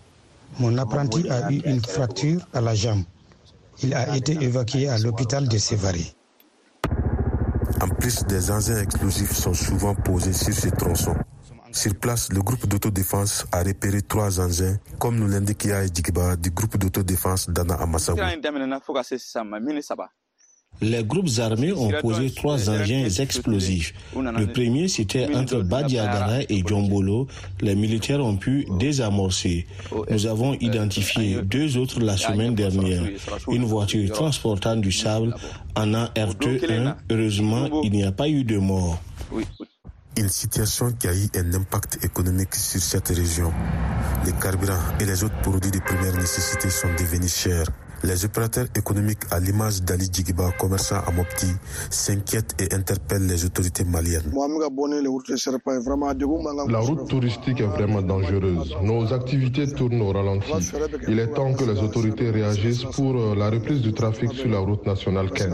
Mon 0.60 0.78
apprenti 0.78 1.30
a 1.30 1.52
eu 1.52 1.62
une 1.66 1.84
fracture 1.84 2.42
à 2.54 2.62
la 2.62 2.74
jambe. 2.76 3.04
Il 3.84 3.94
a 3.94 4.16
été 4.16 4.34
évacué 4.34 4.90
à 4.90 4.98
l'hôpital 4.98 5.48
de 5.48 5.58
Sévaré. 5.58 6.06
En 7.82 7.90
plus, 7.90 8.24
des 8.24 8.50
engins 8.50 8.82
explosifs 8.82 9.34
sont 9.34 9.54
souvent 9.54 9.94
posés 9.94 10.34
sur 10.34 10.54
ces 10.54 10.72
tronçons. 10.72 11.16
Sur 11.72 11.94
place, 11.96 12.32
le 12.32 12.42
groupe 12.42 12.66
d'autodéfense 12.66 13.46
a 13.52 13.62
repéré 13.62 14.02
trois 14.02 14.40
engins, 14.40 14.78
comme 14.98 15.18
nous 15.20 15.28
l'indique 15.28 15.66
Yaï 15.66 15.90
Djigiba 15.94 16.36
du 16.36 16.50
groupe 16.50 16.78
d'autodéfense 16.78 17.50
d'Anna 17.50 17.76
Amasago. 17.76 18.20
Les 20.82 21.04
groupes 21.04 21.30
armés 21.40 21.74
ont 21.74 21.92
posé 22.02 22.30
trois 22.32 22.70
engins 22.70 23.08
explosifs. 23.20 23.94
Le 24.16 24.46
premier, 24.46 24.88
c'était 24.88 25.34
entre 25.36 25.62
Badiagara 25.62 26.42
et 26.48 26.64
Djombolo. 26.66 27.28
Les 27.62 27.76
militaires 27.76 28.24
ont 28.24 28.38
pu 28.38 28.68
désamorcer. 28.78 29.66
Nous 30.10 30.28
avons 30.28 30.54
identifié 30.56 31.42
deux 31.42 31.78
autres 31.78 32.00
la 32.00 32.16
semaine 32.18 32.54
dernière. 32.54 33.04
Une 33.52 33.66
voiture 33.66 34.12
transportant 34.14 34.76
du 34.76 34.92
sable 34.92 35.34
en 35.76 35.94
a 35.94 36.06
RT1. 36.16 36.96
Heureusement, 37.10 37.82
il 37.84 37.92
n'y 37.92 38.04
a 38.04 38.12
pas 38.12 38.30
eu 38.30 38.44
de 38.44 38.58
mort. 38.58 39.00
Une 40.16 40.30
situation 40.30 40.92
qui 40.94 41.08
a 41.08 41.14
eu 41.14 41.28
un 41.36 41.54
impact 41.54 42.04
économique 42.04 42.56
sur 42.56 42.82
cette 42.82 43.10
région. 43.10 43.52
Les 44.26 44.32
carburants 44.34 44.74
et 45.00 45.06
les 45.06 45.24
autres 45.24 45.40
produits 45.42 45.70
de 45.72 45.80
première 45.80 46.16
nécessité 46.16 46.70
sont 46.70 46.88
devenus 47.00 47.36
chers. 47.36 47.66
Les 48.04 48.26
opérateurs 48.26 48.68
économiques, 48.76 49.24
à 49.32 49.40
l'image 49.40 49.82
d'Ali 49.82 50.08
Djigiba, 50.12 50.52
commerçant 50.60 50.98
à 51.06 51.12
Mopti, 51.12 51.48
s'inquiètent 51.90 52.56
et 52.62 52.74
interpellent 52.74 53.26
les 53.26 53.46
autorités 53.46 53.84
maliennes. 53.84 54.32
La 56.70 56.80
route 56.80 57.10
touristique 57.10 57.62
est 57.62 57.66
vraiment 57.66 58.02
dangereuse. 58.02 58.76
Nos 58.84 59.12
activités 59.14 59.68
tournent 59.72 60.02
au 60.02 60.12
ralenti. 60.12 60.52
Il 61.08 61.20
est 61.20 61.34
temps 61.34 61.54
que 61.54 61.64
les 61.64 61.80
autorités 61.80 62.30
réagissent 62.30 62.86
pour 62.86 63.16
euh, 63.16 63.36
la 63.36 63.50
reprise 63.50 63.82
du 63.82 63.94
trafic 63.94 64.32
sur 64.34 64.50
la 64.50 64.60
route 64.60 64.86
nationale 64.86 65.32
15. 65.32 65.48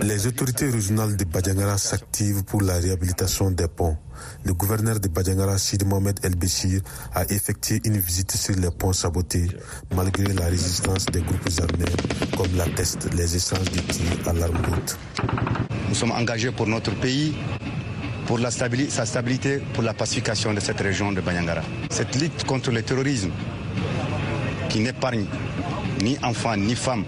Les 0.00 0.28
autorités 0.28 0.70
régionales 0.70 1.16
de 1.16 1.24
Badjangara 1.24 1.76
s'activent 1.76 2.44
pour 2.44 2.62
la 2.62 2.74
réhabilitation 2.74 3.50
des 3.50 3.66
ponts. 3.66 3.96
Le 4.44 4.54
gouverneur 4.54 5.00
de 5.00 5.08
Badjangara, 5.08 5.58
Sid 5.58 5.84
Mohamed 5.84 6.20
El 6.22 6.36
Béchir, 6.36 6.82
a 7.14 7.24
effectué 7.24 7.80
une 7.84 7.98
visite 7.98 8.30
sur 8.36 8.54
les 8.54 8.70
ponts 8.70 8.92
sabotés, 8.92 9.48
malgré 9.96 10.32
la 10.34 10.46
résistance 10.46 11.06
des 11.06 11.20
groupes 11.20 11.48
armés, 11.58 12.30
comme 12.36 12.56
l'attestent 12.56 13.12
les 13.14 13.34
échanges 13.34 13.70
de 13.72 13.80
tirs 13.80 14.28
à 14.28 14.32
l'arme 14.32 14.56
haute. 14.72 14.96
Nous 15.88 15.96
sommes 15.96 16.12
engagés 16.12 16.52
pour 16.52 16.68
notre 16.68 16.94
pays, 17.00 17.34
pour 18.26 18.38
la 18.38 18.52
stabilité, 18.52 18.90
sa 18.92 19.04
stabilité, 19.04 19.60
pour 19.74 19.82
la 19.82 19.94
pacification 19.94 20.54
de 20.54 20.60
cette 20.60 20.80
région 20.80 21.10
de 21.10 21.20
Banyangara. 21.20 21.62
Cette 21.90 22.14
lutte 22.20 22.44
contre 22.44 22.70
le 22.70 22.82
terrorisme, 22.82 23.30
qui 24.68 24.78
n'épargne 24.78 25.26
ni 26.00 26.16
enfants 26.22 26.56
ni 26.56 26.76
femmes, 26.76 27.04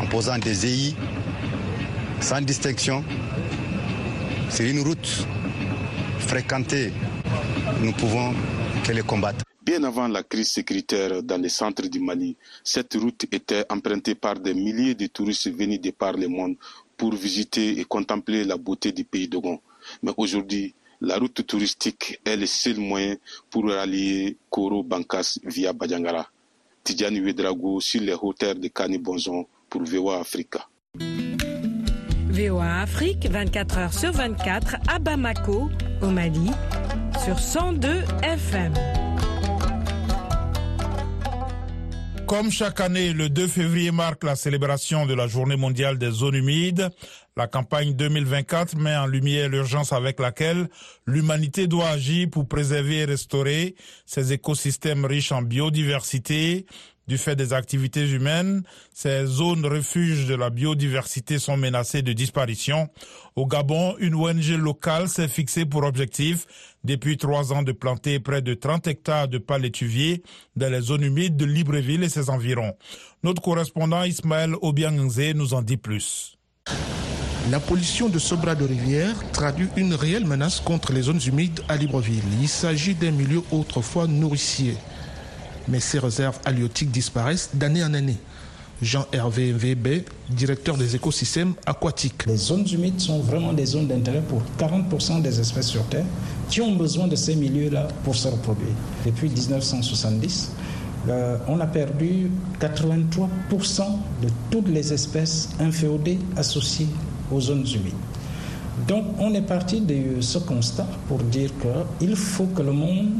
en 0.00 0.06
posant 0.06 0.38
des 0.38 0.66
EI 0.66 0.94
sans 2.20 2.42
distinction. 2.42 3.04
C'est 4.48 4.68
une 4.70 4.80
route 4.80 5.26
fréquentée. 6.18 6.92
Nous 7.82 7.92
pouvons 7.92 8.34
que 8.84 8.92
les 8.92 9.02
combattre. 9.02 9.44
Bien 9.62 9.84
avant 9.84 10.08
la 10.08 10.22
crise 10.22 10.50
sécuritaire 10.50 11.22
dans 11.22 11.40
les 11.40 11.48
centres 11.48 11.86
du 11.86 12.00
Mali, 12.00 12.36
cette 12.64 12.94
route 12.94 13.24
était 13.32 13.64
empruntée 13.70 14.14
par 14.14 14.38
des 14.38 14.54
milliers 14.54 14.94
de 14.94 15.06
touristes 15.06 15.50
venus 15.50 15.80
de 15.80 15.90
par 15.90 16.14
le 16.14 16.28
monde 16.28 16.56
pour 16.96 17.14
visiter 17.14 17.78
et 17.78 17.84
contempler 17.84 18.44
la 18.44 18.56
beauté 18.56 18.92
du 18.92 19.04
pays 19.04 19.28
d'Ogon. 19.28 19.60
Mais 20.02 20.12
aujourd'hui, 20.16 20.74
la 21.00 21.16
route 21.16 21.46
touristique 21.46 22.20
est 22.24 22.36
le 22.36 22.46
seul 22.46 22.78
moyen 22.78 23.16
pour 23.48 23.68
rallier 23.70 24.36
Koro 24.50 24.82
Bankas 24.82 25.38
via 25.44 25.72
Badjangara. 25.72 26.28
Tidjani 26.82 27.20
Wedrago 27.20 27.80
sur 27.80 28.00
les 28.00 28.14
hauteurs 28.14 28.54
de 28.54 28.68
Kani 28.68 28.98
Bonzon 28.98 29.46
pour 29.68 29.82
VOA 29.84 30.20
Africa. 30.20 30.66
VOA 32.30 32.82
Afrique, 32.82 33.28
24 33.28 33.78
heures 33.78 33.92
sur 33.92 34.12
24, 34.12 34.76
à 34.88 34.98
Bamako, 35.00 35.68
au 36.00 36.06
Mali, 36.06 36.50
sur 37.24 37.38
102 37.38 38.04
FM. 38.22 38.72
Comme 42.26 42.52
chaque 42.52 42.78
année, 42.80 43.12
le 43.12 43.28
2 43.28 43.48
février 43.48 43.90
marque 43.90 44.22
la 44.22 44.36
célébration 44.36 45.04
de 45.06 45.14
la 45.14 45.26
journée 45.26 45.56
mondiale 45.56 45.98
des 45.98 46.12
zones 46.12 46.36
humides. 46.36 46.88
La 47.36 47.48
campagne 47.48 47.94
2024 47.94 48.76
met 48.76 48.96
en 48.96 49.06
lumière 49.06 49.48
l'urgence 49.48 49.92
avec 49.92 50.20
laquelle 50.20 50.68
l'humanité 51.06 51.66
doit 51.66 51.88
agir 51.88 52.28
pour 52.30 52.46
préserver 52.46 52.98
et 52.98 53.04
restaurer 53.06 53.74
ces 54.06 54.32
écosystèmes 54.32 55.04
riches 55.04 55.32
en 55.32 55.42
biodiversité, 55.42 56.66
du 57.06 57.18
fait 57.18 57.34
des 57.36 57.52
activités 57.52 58.08
humaines, 58.08 58.62
ces 58.94 59.26
zones 59.26 59.66
refuges 59.66 60.26
de 60.26 60.34
la 60.34 60.50
biodiversité 60.50 61.38
sont 61.38 61.56
menacées 61.56 62.02
de 62.02 62.12
disparition. 62.12 62.88
Au 63.36 63.46
Gabon, 63.46 63.96
une 63.98 64.14
ONG 64.14 64.50
locale 64.56 65.08
s'est 65.08 65.28
fixée 65.28 65.64
pour 65.64 65.84
objectif 65.84 66.46
depuis 66.84 67.16
trois 67.16 67.52
ans 67.52 67.62
de 67.62 67.72
planter 67.72 68.20
près 68.20 68.42
de 68.42 68.54
30 68.54 68.86
hectares 68.86 69.28
de 69.28 69.38
palétuviers 69.38 70.22
dans 70.56 70.70
les 70.70 70.80
zones 70.80 71.02
humides 71.02 71.36
de 71.36 71.44
Libreville 71.44 72.04
et 72.04 72.08
ses 72.08 72.30
environs. 72.30 72.74
Notre 73.22 73.42
correspondant 73.42 74.04
Ismaël 74.04 74.54
Obiangze 74.62 75.34
nous 75.34 75.54
en 75.54 75.62
dit 75.62 75.76
plus. 75.76 76.36
La 77.50 77.58
pollution 77.58 78.08
de 78.08 78.18
ce 78.18 78.34
bras 78.34 78.54
de 78.54 78.64
rivière 78.64 79.16
traduit 79.32 79.68
une 79.76 79.94
réelle 79.94 80.26
menace 80.26 80.60
contre 80.60 80.92
les 80.92 81.02
zones 81.02 81.20
humides 81.26 81.60
à 81.68 81.76
Libreville. 81.76 82.22
Il 82.40 82.48
s'agit 82.48 82.94
d'un 82.94 83.10
milieu 83.10 83.42
autrefois 83.50 84.06
nourricier 84.06 84.76
mais 85.70 85.80
ces 85.80 85.98
réserves 85.98 86.38
halieutiques 86.44 86.90
disparaissent 86.90 87.50
d'année 87.54 87.84
en 87.84 87.94
année. 87.94 88.18
Jean-Hervé 88.82 89.52
VB, 89.52 90.04
directeur 90.30 90.76
des 90.78 90.96
écosystèmes 90.96 91.52
aquatiques. 91.66 92.24
Les 92.26 92.36
zones 92.38 92.66
humides 92.72 92.98
sont 92.98 93.20
vraiment 93.20 93.52
des 93.52 93.66
zones 93.66 93.86
d'intérêt 93.86 94.22
pour 94.22 94.42
40% 94.58 95.20
des 95.20 95.38
espèces 95.38 95.66
sur 95.66 95.84
Terre 95.86 96.06
qui 96.48 96.62
ont 96.62 96.74
besoin 96.74 97.06
de 97.06 97.14
ces 97.14 97.36
milieux-là 97.36 97.88
pour 98.04 98.16
se 98.16 98.28
reproduire. 98.28 98.72
Depuis 99.04 99.28
1970, 99.28 100.52
euh, 101.08 101.36
on 101.46 101.60
a 101.60 101.66
perdu 101.66 102.30
83% 102.58 103.28
de 104.22 104.28
toutes 104.50 104.68
les 104.68 104.92
espèces 104.94 105.50
inféodées 105.60 106.18
associées 106.36 106.88
aux 107.30 107.40
zones 107.40 107.66
humides. 107.66 107.94
Donc 108.88 109.04
on 109.18 109.34
est 109.34 109.42
parti 109.42 109.80
de 109.82 110.20
ce 110.22 110.38
constat 110.38 110.86
pour 111.06 111.18
dire 111.18 111.50
qu'il 111.98 112.16
faut 112.16 112.46
que 112.46 112.62
le 112.62 112.72
monde 112.72 113.10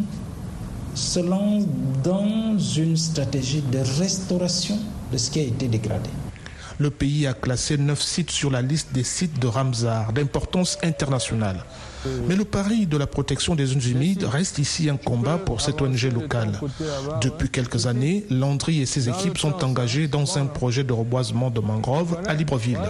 se 0.94 1.20
lance 1.20 1.64
dans 2.02 2.58
une 2.58 2.96
stratégie 2.96 3.62
de 3.62 3.78
restauration 3.98 4.78
de 5.12 5.16
ce 5.18 5.30
qui 5.30 5.40
a 5.40 5.44
été 5.44 5.68
dégradé. 5.68 6.10
Le 6.78 6.90
pays 6.90 7.26
a 7.26 7.34
classé 7.34 7.76
neuf 7.76 8.00
sites 8.00 8.30
sur 8.30 8.50
la 8.50 8.62
liste 8.62 8.94
des 8.94 9.04
sites 9.04 9.38
de 9.38 9.46
Ramsar 9.46 10.14
d'importance 10.14 10.78
internationale. 10.82 11.62
Mais 12.26 12.34
le 12.34 12.46
pari 12.46 12.86
de 12.86 12.96
la 12.96 13.06
protection 13.06 13.54
des 13.54 13.66
zones 13.66 13.82
humides 13.82 14.24
reste 14.24 14.58
ici 14.58 14.88
un 14.88 14.96
combat 14.96 15.36
pour 15.36 15.60
cette 15.60 15.82
ONG 15.82 16.04
locale. 16.04 16.58
Depuis 17.20 17.50
quelques 17.50 17.86
années, 17.86 18.24
Landry 18.30 18.80
et 18.80 18.86
ses 18.86 19.10
équipes 19.10 19.36
sont 19.36 19.62
engagés 19.62 20.08
dans 20.08 20.38
un 20.38 20.46
projet 20.46 20.82
de 20.82 20.94
reboisement 20.94 21.50
de 21.50 21.60
mangroves 21.60 22.18
à 22.26 22.32
Libreville. 22.32 22.80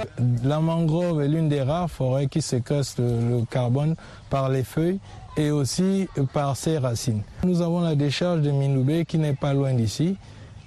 La 0.45 0.61
mangrove 0.61 1.23
est 1.23 1.29
l'une 1.29 1.49
des 1.49 1.63
rares 1.63 1.91
forêts 1.91 2.29
qui 2.29 2.41
séquestre 2.41 3.01
le 3.01 3.45
carbone 3.51 3.97
par 4.29 4.49
les 4.49 4.63
feuilles 4.63 5.01
et 5.37 5.51
aussi 5.51 6.09
par 6.33 6.57
ses 6.57 6.79
racines. 6.79 7.23
Nous 7.45 7.63
avons 7.63 7.81
la 7.81 7.95
décharge 7.95 8.43
de 8.43 8.51
Minoubé 8.51 9.05
qui 9.05 9.19
n'est 9.19 9.35
pas 9.35 9.55
loin 9.55 9.75
d'ici. 9.75 10.17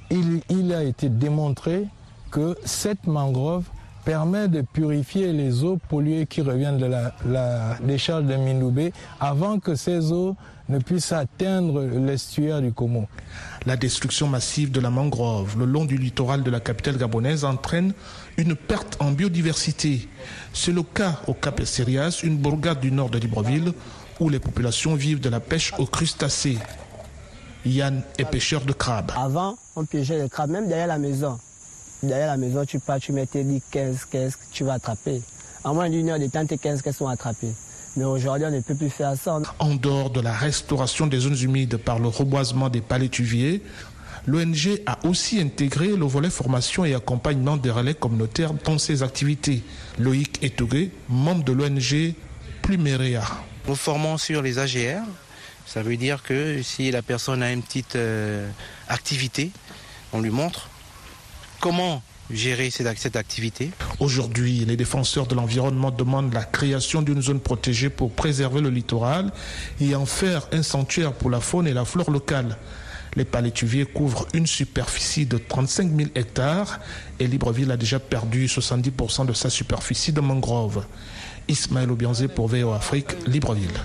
Il, 0.09 0.73
a 0.73 0.83
été 0.83 1.09
démontré 1.09 1.87
que 2.29 2.55
cette 2.65 3.07
mangrove 3.07 3.65
permet 4.05 4.47
de 4.47 4.61
purifier 4.61 5.31
les 5.33 5.63
eaux 5.63 5.79
polluées 5.89 6.27
qui 6.27 6.41
reviennent 6.41 6.77
de 6.77 6.85
la, 6.85 7.77
décharge 7.81 8.25
de 8.25 8.35
Minoubé 8.35 8.93
avant 9.19 9.59
que 9.59 9.75
ces 9.75 10.11
eaux 10.11 10.35
ne 10.69 10.79
puissent 10.79 11.11
atteindre 11.11 11.81
l'estuaire 11.81 12.61
du 12.61 12.71
Como. 12.71 13.07
La 13.65 13.75
destruction 13.75 14.27
massive 14.27 14.71
de 14.71 14.79
la 14.79 14.89
mangrove 14.89 15.57
le 15.57 15.65
long 15.65 15.85
du 15.85 15.97
littoral 15.97 16.43
de 16.43 16.51
la 16.51 16.59
capitale 16.59 16.97
gabonaise 16.97 17.43
entraîne 17.43 17.93
une 18.37 18.55
perte 18.55 18.97
en 18.99 19.11
biodiversité. 19.11 20.07
C'est 20.53 20.71
le 20.71 20.83
cas 20.83 21.21
au 21.27 21.33
Cap 21.33 21.61
Sérias, 21.63 22.21
une 22.23 22.37
bourgade 22.37 22.79
du 22.79 22.91
nord 22.91 23.09
de 23.09 23.17
Libreville, 23.17 23.73
où 24.19 24.29
les 24.29 24.39
populations 24.39 24.95
vivent 24.95 25.19
de 25.19 25.29
la 25.29 25.39
pêche 25.39 25.73
aux 25.77 25.85
crustacés. 25.85 26.57
Yann 27.65 28.03
est 28.17 28.25
pêcheur 28.25 28.65
de 28.65 28.73
crabes. 28.73 29.11
Avant, 29.15 29.57
on 29.75 29.85
pêchait 29.85 30.21
les 30.21 30.29
crabes, 30.29 30.49
même 30.49 30.67
derrière 30.67 30.87
la 30.87 30.97
maison. 30.97 31.39
Derrière 32.01 32.27
la 32.27 32.37
maison, 32.37 32.65
tu 32.65 32.79
pars, 32.79 32.99
tu 32.99 33.13
mettais 33.13 33.43
10, 33.43 33.61
15, 33.71 34.05
15, 34.05 34.37
tu 34.51 34.63
vas 34.65 34.73
attraper. 34.73 35.21
En 35.63 35.73
moins 35.73 35.89
d'une 35.89 36.09
heure 36.09 36.19
de 36.19 36.27
temps, 36.27 36.45
tes 36.45 36.57
15 36.57 36.81
qu'elles 36.81 36.93
sont 36.93 37.07
attrapées. 37.07 37.53
Mais 37.95 38.03
aujourd'hui, 38.03 38.45
on 38.47 38.51
ne 38.51 38.59
peut 38.59 38.75
plus 38.75 38.89
faire 38.89 39.15
ça. 39.15 39.39
En 39.59 39.75
dehors 39.75 40.09
de 40.09 40.19
la 40.19 40.33
restauration 40.33 41.07
des 41.07 41.19
zones 41.19 41.37
humides 41.39 41.77
par 41.77 41.99
le 41.99 42.07
reboisement 42.09 42.69
des 42.69 42.81
palétuviers, 42.81 43.61
L'ONG 44.25 44.81
a 44.85 45.05
aussi 45.05 45.41
intégré 45.41 45.87
le 45.87 46.05
volet 46.05 46.29
formation 46.29 46.85
et 46.85 46.93
accompagnement 46.93 47.57
des 47.57 47.71
relais 47.71 47.93
communautaires 47.93 48.53
dans 48.53 48.77
ses 48.77 49.03
activités. 49.03 49.63
Loïc 49.99 50.41
Etougué, 50.41 50.91
membre 51.09 51.43
de 51.43 51.51
l'ONG 51.51 52.13
Pluméréa. 52.61 53.23
Nous 53.67 53.75
formons 53.75 54.17
sur 54.17 54.41
les 54.41 54.59
AGR. 54.59 55.03
Ça 55.65 55.81
veut 55.81 55.95
dire 55.95 56.21
que 56.21 56.61
si 56.61 56.91
la 56.91 57.01
personne 57.01 57.41
a 57.41 57.51
une 57.51 57.61
petite 57.61 57.95
euh, 57.95 58.49
activité, 58.89 59.51
on 60.11 60.19
lui 60.19 60.29
montre 60.29 60.69
comment 61.61 62.03
gérer 62.29 62.69
cette, 62.69 63.15
activité. 63.15 63.71
Aujourd'hui, 63.99 64.65
les 64.65 64.75
défenseurs 64.75 65.27
de 65.27 65.35
l'environnement 65.35 65.91
demandent 65.91 66.33
la 66.33 66.43
création 66.43 67.01
d'une 67.01 67.21
zone 67.21 67.39
protégée 67.39 67.89
pour 67.89 68.11
préserver 68.11 68.59
le 68.59 68.69
littoral 68.69 69.31
et 69.79 69.95
en 69.95 70.05
faire 70.05 70.47
un 70.51 70.63
sanctuaire 70.63 71.13
pour 71.13 71.29
la 71.29 71.39
faune 71.39 71.67
et 71.67 71.73
la 71.73 71.85
flore 71.85 72.11
locale. 72.11 72.57
Les 73.15 73.25
palétuviers 73.25 73.85
couvrent 73.85 74.27
une 74.33 74.47
superficie 74.47 75.25
de 75.25 75.37
35 75.37 75.95
000 75.95 76.09
hectares 76.15 76.79
et 77.19 77.27
Libreville 77.27 77.71
a 77.71 77.77
déjà 77.77 77.99
perdu 77.99 78.47
70% 78.47 79.27
de 79.27 79.33
sa 79.33 79.49
superficie 79.49 80.11
de 80.11 80.21
mangrove. 80.21 80.83
Ismaël 81.47 81.91
Obianzé 81.91 82.27
pour 82.27 82.47
VO 82.47 82.71
Afrique, 82.71 83.15
Libreville. 83.27 83.79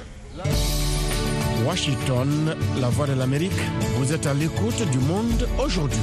Washington, 1.66 2.54
la 2.80 2.88
voix 2.88 3.06
de 3.06 3.12
l'Amérique, 3.14 3.52
vous 3.96 4.12
êtes 4.12 4.26
à 4.26 4.34
l'écoute 4.34 4.82
du 4.90 4.98
monde 4.98 5.48
aujourd'hui. 5.58 5.98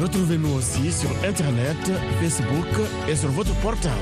Retrouvez-nous 0.00 0.52
aussi 0.54 0.92
sur 0.92 1.10
Internet, 1.24 1.76
Facebook 2.20 2.88
et 3.08 3.16
sur 3.16 3.30
votre 3.30 3.54
portable. 3.60 3.94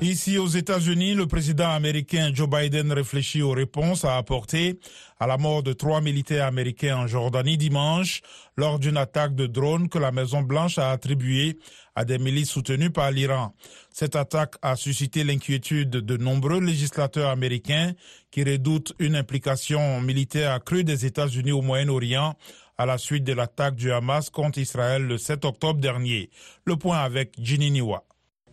Ici 0.00 0.36
aux 0.36 0.48
États-Unis, 0.48 1.14
le 1.14 1.26
président 1.26 1.70
américain 1.70 2.30
Joe 2.34 2.46
Biden 2.46 2.92
réfléchit 2.92 3.40
aux 3.40 3.52
réponses 3.52 4.04
à 4.04 4.18
apporter 4.18 4.78
à 5.18 5.26
la 5.26 5.38
mort 5.38 5.62
de 5.62 5.72
trois 5.72 6.02
militaires 6.02 6.46
américains 6.46 6.98
en 6.98 7.06
Jordanie 7.06 7.56
dimanche 7.56 8.20
lors 8.58 8.78
d'une 8.78 8.98
attaque 8.98 9.34
de 9.34 9.46
drone 9.46 9.88
que 9.88 9.98
la 9.98 10.12
Maison-Blanche 10.12 10.76
a 10.76 10.90
attribuée 10.90 11.58
à 11.94 12.04
des 12.04 12.18
milices 12.18 12.50
soutenues 12.50 12.90
par 12.90 13.10
l'Iran. 13.10 13.54
Cette 13.90 14.16
attaque 14.16 14.54
a 14.62 14.76
suscité 14.76 15.24
l'inquiétude 15.24 15.90
de 15.90 16.16
nombreux 16.16 16.60
législateurs 16.60 17.30
américains 17.30 17.92
qui 18.30 18.42
redoutent 18.42 18.94
une 18.98 19.16
implication 19.16 20.00
militaire 20.00 20.52
accrue 20.52 20.84
des 20.84 21.06
États-Unis 21.06 21.52
au 21.52 21.62
Moyen-Orient 21.62 22.36
à 22.76 22.86
la 22.86 22.98
suite 22.98 23.24
de 23.24 23.32
l'attaque 23.32 23.76
du 23.76 23.92
Hamas 23.92 24.30
contre 24.30 24.58
Israël 24.58 25.02
le 25.02 25.18
7 25.18 25.44
octobre 25.44 25.80
dernier. 25.80 26.30
Le 26.64 26.76
point 26.76 26.98
avec 26.98 27.34
Ginny 27.38 27.70
Niwa. 27.70 28.04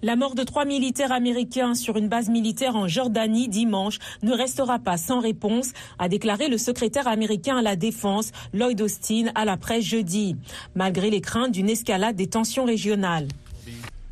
La 0.04 0.16
mort 0.16 0.34
de 0.34 0.44
trois 0.44 0.66
militaires 0.66 1.12
américains 1.12 1.76
sur 1.76 1.96
une 1.96 2.08
base 2.08 2.28
militaire 2.28 2.76
en 2.76 2.88
Jordanie 2.88 3.48
dimanche 3.48 4.00
ne 4.24 4.34
restera 4.34 4.80
pas 4.80 4.98
sans 4.98 5.20
réponse, 5.20 5.74
a 6.00 6.10
déclaré 6.10 6.48
le 6.48 6.58
secrétaire 6.58 7.08
américain 7.08 7.58
à 7.58 7.62
la 7.62 7.76
Défense, 7.76 8.32
Lloyd 8.52 8.82
Austin, 8.82 9.32
à 9.36 9.46
la 9.46 9.58
presse 9.58 9.86
jeudi, 9.86 10.36
malgré 10.74 11.12
les 11.12 11.22
craintes 11.22 11.52
d'une 11.52 11.70
escalade 11.70 12.16
des 12.16 12.28
tensions 12.28 12.66
régionales. 12.66 13.28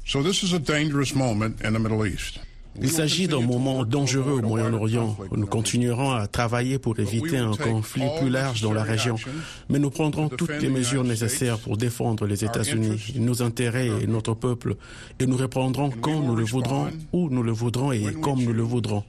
So 0.05 0.21
this 0.21 0.43
is 0.43 0.53
a 0.53 0.59
dangerous 0.59 1.15
moment 1.15 1.55
in 1.63 1.73
the 1.73 1.79
Middle 1.79 2.05
East. 2.05 2.39
Il 2.81 2.89
s'agit 2.89 3.27
d'un 3.27 3.41
moment 3.41 3.83
dangereux 3.83 4.39
au 4.39 4.41
Moyen-Orient. 4.41 5.17
Nous 5.31 5.45
continuerons 5.45 6.11
à 6.11 6.27
travailler 6.27 6.79
pour 6.79 6.99
éviter 6.99 7.37
un 7.37 7.55
conflit 7.55 8.07
plus 8.19 8.29
large 8.29 8.61
dans 8.61 8.73
la 8.73 8.83
région, 8.83 9.15
mais 9.69 9.79
nous 9.79 9.89
prendrons 9.89 10.29
toutes 10.29 10.61
les 10.61 10.69
mesures 10.69 11.03
nécessaires 11.03 11.59
pour 11.59 11.77
défendre 11.77 12.25
les 12.25 12.43
États-Unis, 12.43 13.13
nos 13.15 13.41
intérêts 13.41 13.89
et 14.01 14.07
notre 14.07 14.33
peuple, 14.33 14.75
et 15.19 15.25
nous 15.25 15.37
répondrons 15.37 15.89
quand 15.89 16.21
nous 16.21 16.35
le 16.35 16.43
voudrons, 16.43 16.87
où 17.13 17.29
nous 17.29 17.43
le 17.43 17.51
voudrons 17.51 17.91
et 17.91 18.13
comme 18.21 18.43
nous 18.43 18.53
le 18.53 18.63
voudrons. 18.63 19.03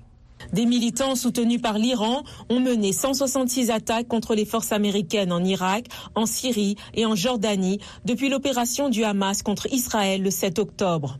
Des 0.53 0.67
militants 0.67 1.15
soutenus 1.15 1.61
par 1.61 1.79
l'Iran 1.79 2.25
ont 2.49 2.61
mené 2.61 2.93
166 2.93 3.71
attaques 3.71 4.09
contre 4.09 4.35
les 4.35 4.45
forces 4.45 4.73
américaines 4.73 5.33
en 5.33 5.45
Irak, 5.45 5.87
en 6.15 6.27
Syrie 6.27 6.77
et 6.95 7.07
en 7.07 7.15
Jordanie 7.15 7.79
depuis 8.05 8.29
l'opération 8.29 8.89
du 8.89 9.05
Hamas 9.05 9.43
contre 9.43 9.73
Israël 9.73 10.23
le 10.23 10.31
7 10.31 10.59
octobre. 10.59 11.19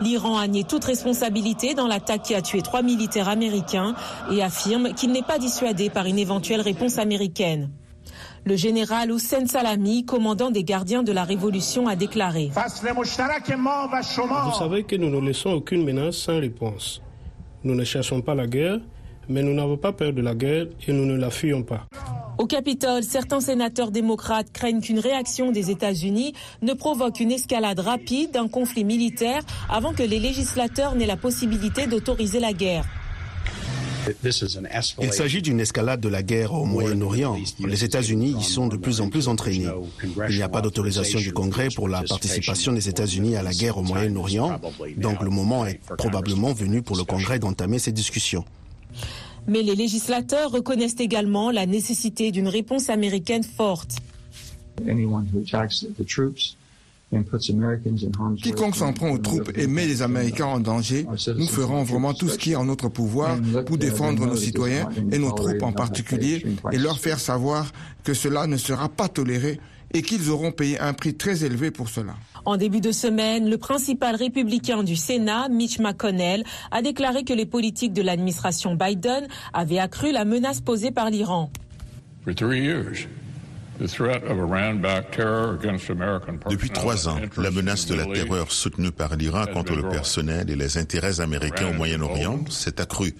L'Iran 0.00 0.36
a 0.38 0.46
nié 0.46 0.64
toute 0.64 0.84
responsabilité 0.84 1.74
dans 1.74 1.86
l'attaque 1.86 2.22
qui 2.22 2.34
a 2.34 2.42
tué 2.42 2.62
trois 2.62 2.82
militaires 2.82 3.28
américains 3.28 3.94
et 4.30 4.42
affirme 4.42 4.94
qu'il 4.94 5.12
n'est 5.12 5.22
pas 5.22 5.38
dissuadé 5.38 5.90
par 5.90 6.06
une 6.06 6.18
éventuelle 6.18 6.60
réponse 6.60 6.98
américaine. 6.98 7.70
Le 8.44 8.56
général 8.56 9.12
Hussein 9.12 9.46
Salami, 9.46 10.04
commandant 10.04 10.50
des 10.50 10.64
gardiens 10.64 11.04
de 11.04 11.12
la 11.12 11.22
Révolution, 11.22 11.86
a 11.86 11.94
déclaré 11.94 12.50
Vous 12.52 12.60
savez 14.58 14.82
que 14.82 14.96
nous 14.96 15.10
ne 15.10 15.20
laissons 15.24 15.50
aucune 15.50 15.84
menace 15.84 16.16
sans 16.16 16.40
réponse. 16.40 17.00
Nous 17.62 17.76
ne 17.76 17.84
cherchons 17.84 18.20
pas 18.20 18.34
la 18.34 18.48
guerre, 18.48 18.80
mais 19.28 19.42
nous 19.42 19.54
n'avons 19.54 19.76
pas 19.76 19.92
peur 19.92 20.12
de 20.12 20.20
la 20.20 20.34
guerre 20.34 20.66
et 20.88 20.92
nous 20.92 21.06
ne 21.06 21.16
la 21.16 21.30
fuyons 21.30 21.62
pas. 21.62 21.86
Au 22.38 22.46
Capitole, 22.46 23.02
certains 23.04 23.40
sénateurs 23.40 23.90
démocrates 23.90 24.52
craignent 24.52 24.80
qu'une 24.80 24.98
réaction 24.98 25.52
des 25.52 25.70
États-Unis 25.70 26.34
ne 26.62 26.72
provoque 26.72 27.20
une 27.20 27.30
escalade 27.30 27.78
rapide 27.78 28.32
d'un 28.32 28.48
conflit 28.48 28.84
militaire 28.84 29.42
avant 29.68 29.92
que 29.92 30.02
les 30.02 30.18
législateurs 30.18 30.94
n'aient 30.94 31.06
la 31.06 31.16
possibilité 31.16 31.86
d'autoriser 31.86 32.40
la 32.40 32.52
guerre. 32.52 32.84
Il 35.00 35.12
s'agit 35.12 35.42
d'une 35.42 35.60
escalade 35.60 36.00
de 36.00 36.08
la 36.08 36.22
guerre 36.22 36.54
au 36.54 36.64
Moyen-Orient. 36.64 37.36
Les 37.60 37.84
États-Unis 37.84 38.34
y 38.38 38.42
sont 38.42 38.66
de 38.66 38.76
plus 38.76 39.00
en 39.00 39.08
plus 39.08 39.28
entraînés. 39.28 39.68
Il 40.28 40.36
n'y 40.36 40.42
a 40.42 40.48
pas 40.48 40.60
d'autorisation 40.60 41.20
du 41.20 41.32
Congrès 41.32 41.68
pour 41.74 41.88
la 41.88 42.02
participation 42.02 42.72
des 42.72 42.88
États-Unis 42.88 43.36
à 43.36 43.42
la 43.42 43.52
guerre 43.52 43.78
au 43.78 43.82
Moyen-Orient, 43.82 44.58
donc 44.96 45.22
le 45.22 45.30
moment 45.30 45.66
est 45.66 45.78
probablement 45.98 46.52
venu 46.52 46.82
pour 46.82 46.96
le 46.96 47.04
Congrès 47.04 47.38
d'entamer 47.38 47.78
ces 47.78 47.92
discussions. 47.92 48.44
Mais 49.46 49.62
les 49.62 49.74
législateurs 49.74 50.50
reconnaissent 50.50 51.00
également 51.00 51.50
la 51.50 51.66
nécessité 51.66 52.30
d'une 52.30 52.48
réponse 52.48 52.88
américaine 52.90 53.42
forte. 53.42 53.96
Quiconque 58.42 58.76
s'en 58.76 58.92
prend 58.92 59.10
aux 59.10 59.18
troupes 59.18 59.52
et 59.54 59.66
met 59.66 59.86
les 59.86 60.00
Américains 60.00 60.46
en 60.46 60.60
danger, 60.60 61.06
nous 61.36 61.46
ferons 61.46 61.82
vraiment 61.82 62.14
tout 62.14 62.28
ce 62.28 62.38
qui 62.38 62.52
est 62.52 62.56
en 62.56 62.64
notre 62.64 62.88
pouvoir 62.88 63.38
pour 63.66 63.76
défendre 63.76 64.26
nos 64.26 64.36
citoyens 64.36 64.88
et 65.10 65.18
nos 65.18 65.32
troupes 65.32 65.62
en 65.62 65.72
particulier 65.72 66.44
et 66.72 66.78
leur 66.78 66.98
faire 66.98 67.20
savoir 67.20 67.70
que 68.02 68.14
cela 68.14 68.46
ne 68.46 68.56
sera 68.56 68.88
pas 68.88 69.08
toléré 69.08 69.60
et 69.92 70.00
qu'ils 70.00 70.30
auront 70.30 70.52
payé 70.52 70.78
un 70.80 70.94
prix 70.94 71.14
très 71.14 71.44
élevé 71.44 71.70
pour 71.70 71.90
cela. 71.90 72.14
En 72.44 72.56
début 72.56 72.80
de 72.80 72.90
semaine, 72.90 73.48
le 73.48 73.56
principal 73.56 74.16
républicain 74.16 74.82
du 74.82 74.96
Sénat, 74.96 75.48
Mitch 75.48 75.78
McConnell, 75.78 76.42
a 76.72 76.82
déclaré 76.82 77.22
que 77.22 77.32
les 77.32 77.46
politiques 77.46 77.92
de 77.92 78.02
l'administration 78.02 78.74
Biden 78.74 79.28
avaient 79.52 79.78
accru 79.78 80.10
la 80.10 80.24
menace 80.24 80.60
posée 80.60 80.90
par 80.90 81.08
l'Iran. 81.10 81.52
Depuis 86.50 86.70
trois 86.70 87.08
ans, 87.08 87.20
la 87.36 87.50
menace 87.50 87.86
de 87.86 87.94
la 87.94 88.06
terreur 88.06 88.50
soutenue 88.50 88.90
par 88.90 89.16
l'Iran 89.16 89.46
contre 89.46 89.74
le 89.76 89.88
personnel 89.88 90.50
et 90.50 90.56
les 90.56 90.78
intérêts 90.78 91.20
américains 91.20 91.70
au 91.70 91.74
Moyen-Orient 91.74 92.40
s'est 92.50 92.80
accrue. 92.80 93.14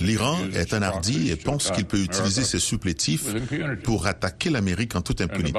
L'Iran 0.00 0.38
est 0.54 0.74
un 0.74 0.82
hardi 0.82 1.30
et 1.30 1.36
pense 1.36 1.70
qu'il 1.70 1.84
peut 1.84 2.00
utiliser 2.00 2.44
ses 2.44 2.58
supplétifs 2.58 3.34
pour 3.82 4.06
attaquer 4.06 4.50
l'Amérique 4.50 4.96
en 4.96 5.02
toute 5.02 5.20
impunité. 5.20 5.58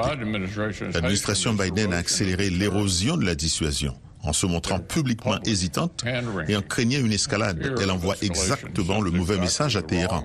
L'administration 0.94 1.54
Biden 1.54 1.92
a 1.92 1.98
accéléré 1.98 2.50
l'érosion 2.50 3.16
de 3.16 3.24
la 3.24 3.34
dissuasion 3.34 3.94
en 4.22 4.32
se 4.32 4.46
montrant 4.46 4.78
publiquement 4.78 5.38
hésitante 5.44 6.04
et 6.48 6.56
en 6.56 6.62
craignant 6.62 7.00
une 7.00 7.12
escalade. 7.12 7.74
Elle 7.80 7.90
envoie 7.90 8.16
exactement 8.20 9.00
le 9.00 9.10
mauvais 9.10 9.38
message 9.38 9.76
à 9.76 9.82
Téhéran. 9.82 10.22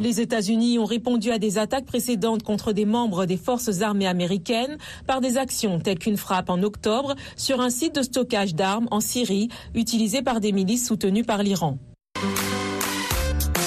Les 0.00 0.20
États-Unis 0.20 0.78
ont 0.78 0.84
répondu 0.84 1.30
à 1.30 1.38
des 1.38 1.58
attaques 1.58 1.86
précédentes 1.86 2.42
contre 2.42 2.72
des 2.72 2.84
membres 2.84 3.26
des 3.26 3.36
forces 3.36 3.82
armées 3.82 4.06
américaines 4.06 4.78
par 5.06 5.20
des 5.20 5.36
actions 5.36 5.80
telles 5.80 5.98
qu'une 5.98 6.16
frappe 6.16 6.50
en 6.50 6.62
octobre 6.62 7.14
sur 7.36 7.60
un 7.60 7.70
site 7.70 7.96
de 7.96 8.02
stockage 8.02 8.54
d'armes 8.54 8.88
en 8.90 9.00
Syrie 9.00 9.48
utilisé 9.74 10.22
par 10.22 10.40
des 10.40 10.52
milices 10.52 10.86
soutenues 10.86 11.24
par 11.24 11.42
l'Iran. 11.42 11.78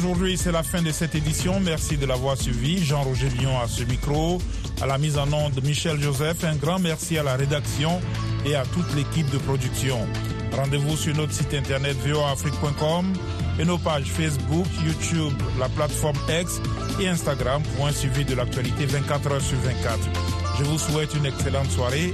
aujourd'hui, 0.00 0.38
c'est 0.38 0.52
la 0.52 0.62
fin 0.62 0.80
de 0.80 0.90
cette 0.92 1.14
édition. 1.14 1.60
Merci 1.60 1.98
de 1.98 2.06
l'avoir 2.06 2.36
suivi. 2.36 2.82
Jean-Roger 2.82 3.28
Lyon 3.28 3.60
à 3.60 3.68
ce 3.68 3.82
micro, 3.82 4.40
à 4.80 4.86
la 4.86 4.96
mise 4.96 5.18
en 5.18 5.30
onde 5.30 5.62
Michel 5.62 6.00
Joseph. 6.00 6.42
Un 6.44 6.56
grand 6.56 6.78
merci 6.78 7.18
à 7.18 7.22
la 7.22 7.36
rédaction 7.36 8.00
et 8.46 8.54
à 8.54 8.64
toute 8.64 8.94
l'équipe 8.94 9.28
de 9.30 9.36
production. 9.36 9.98
Rendez-vous 10.56 10.96
sur 10.96 11.14
notre 11.14 11.32
site 11.32 11.52
internet 11.52 11.96
voafrique.com 11.98 13.12
et 13.58 13.64
nos 13.66 13.76
pages 13.76 14.06
Facebook, 14.06 14.66
YouTube, 14.86 15.34
la 15.58 15.68
plateforme 15.68 16.16
X 16.30 16.62
et 16.98 17.08
Instagram 17.08 17.62
pour 17.76 17.86
un 17.86 17.92
suivi 17.92 18.24
de 18.24 18.34
l'actualité 18.34 18.86
24 18.86 19.32
heures 19.32 19.42
sur 19.42 19.58
24. 19.58 19.98
Je 20.58 20.64
vous 20.64 20.78
souhaite 20.78 21.14
une 21.14 21.26
excellente 21.26 21.70
soirée 21.70 22.08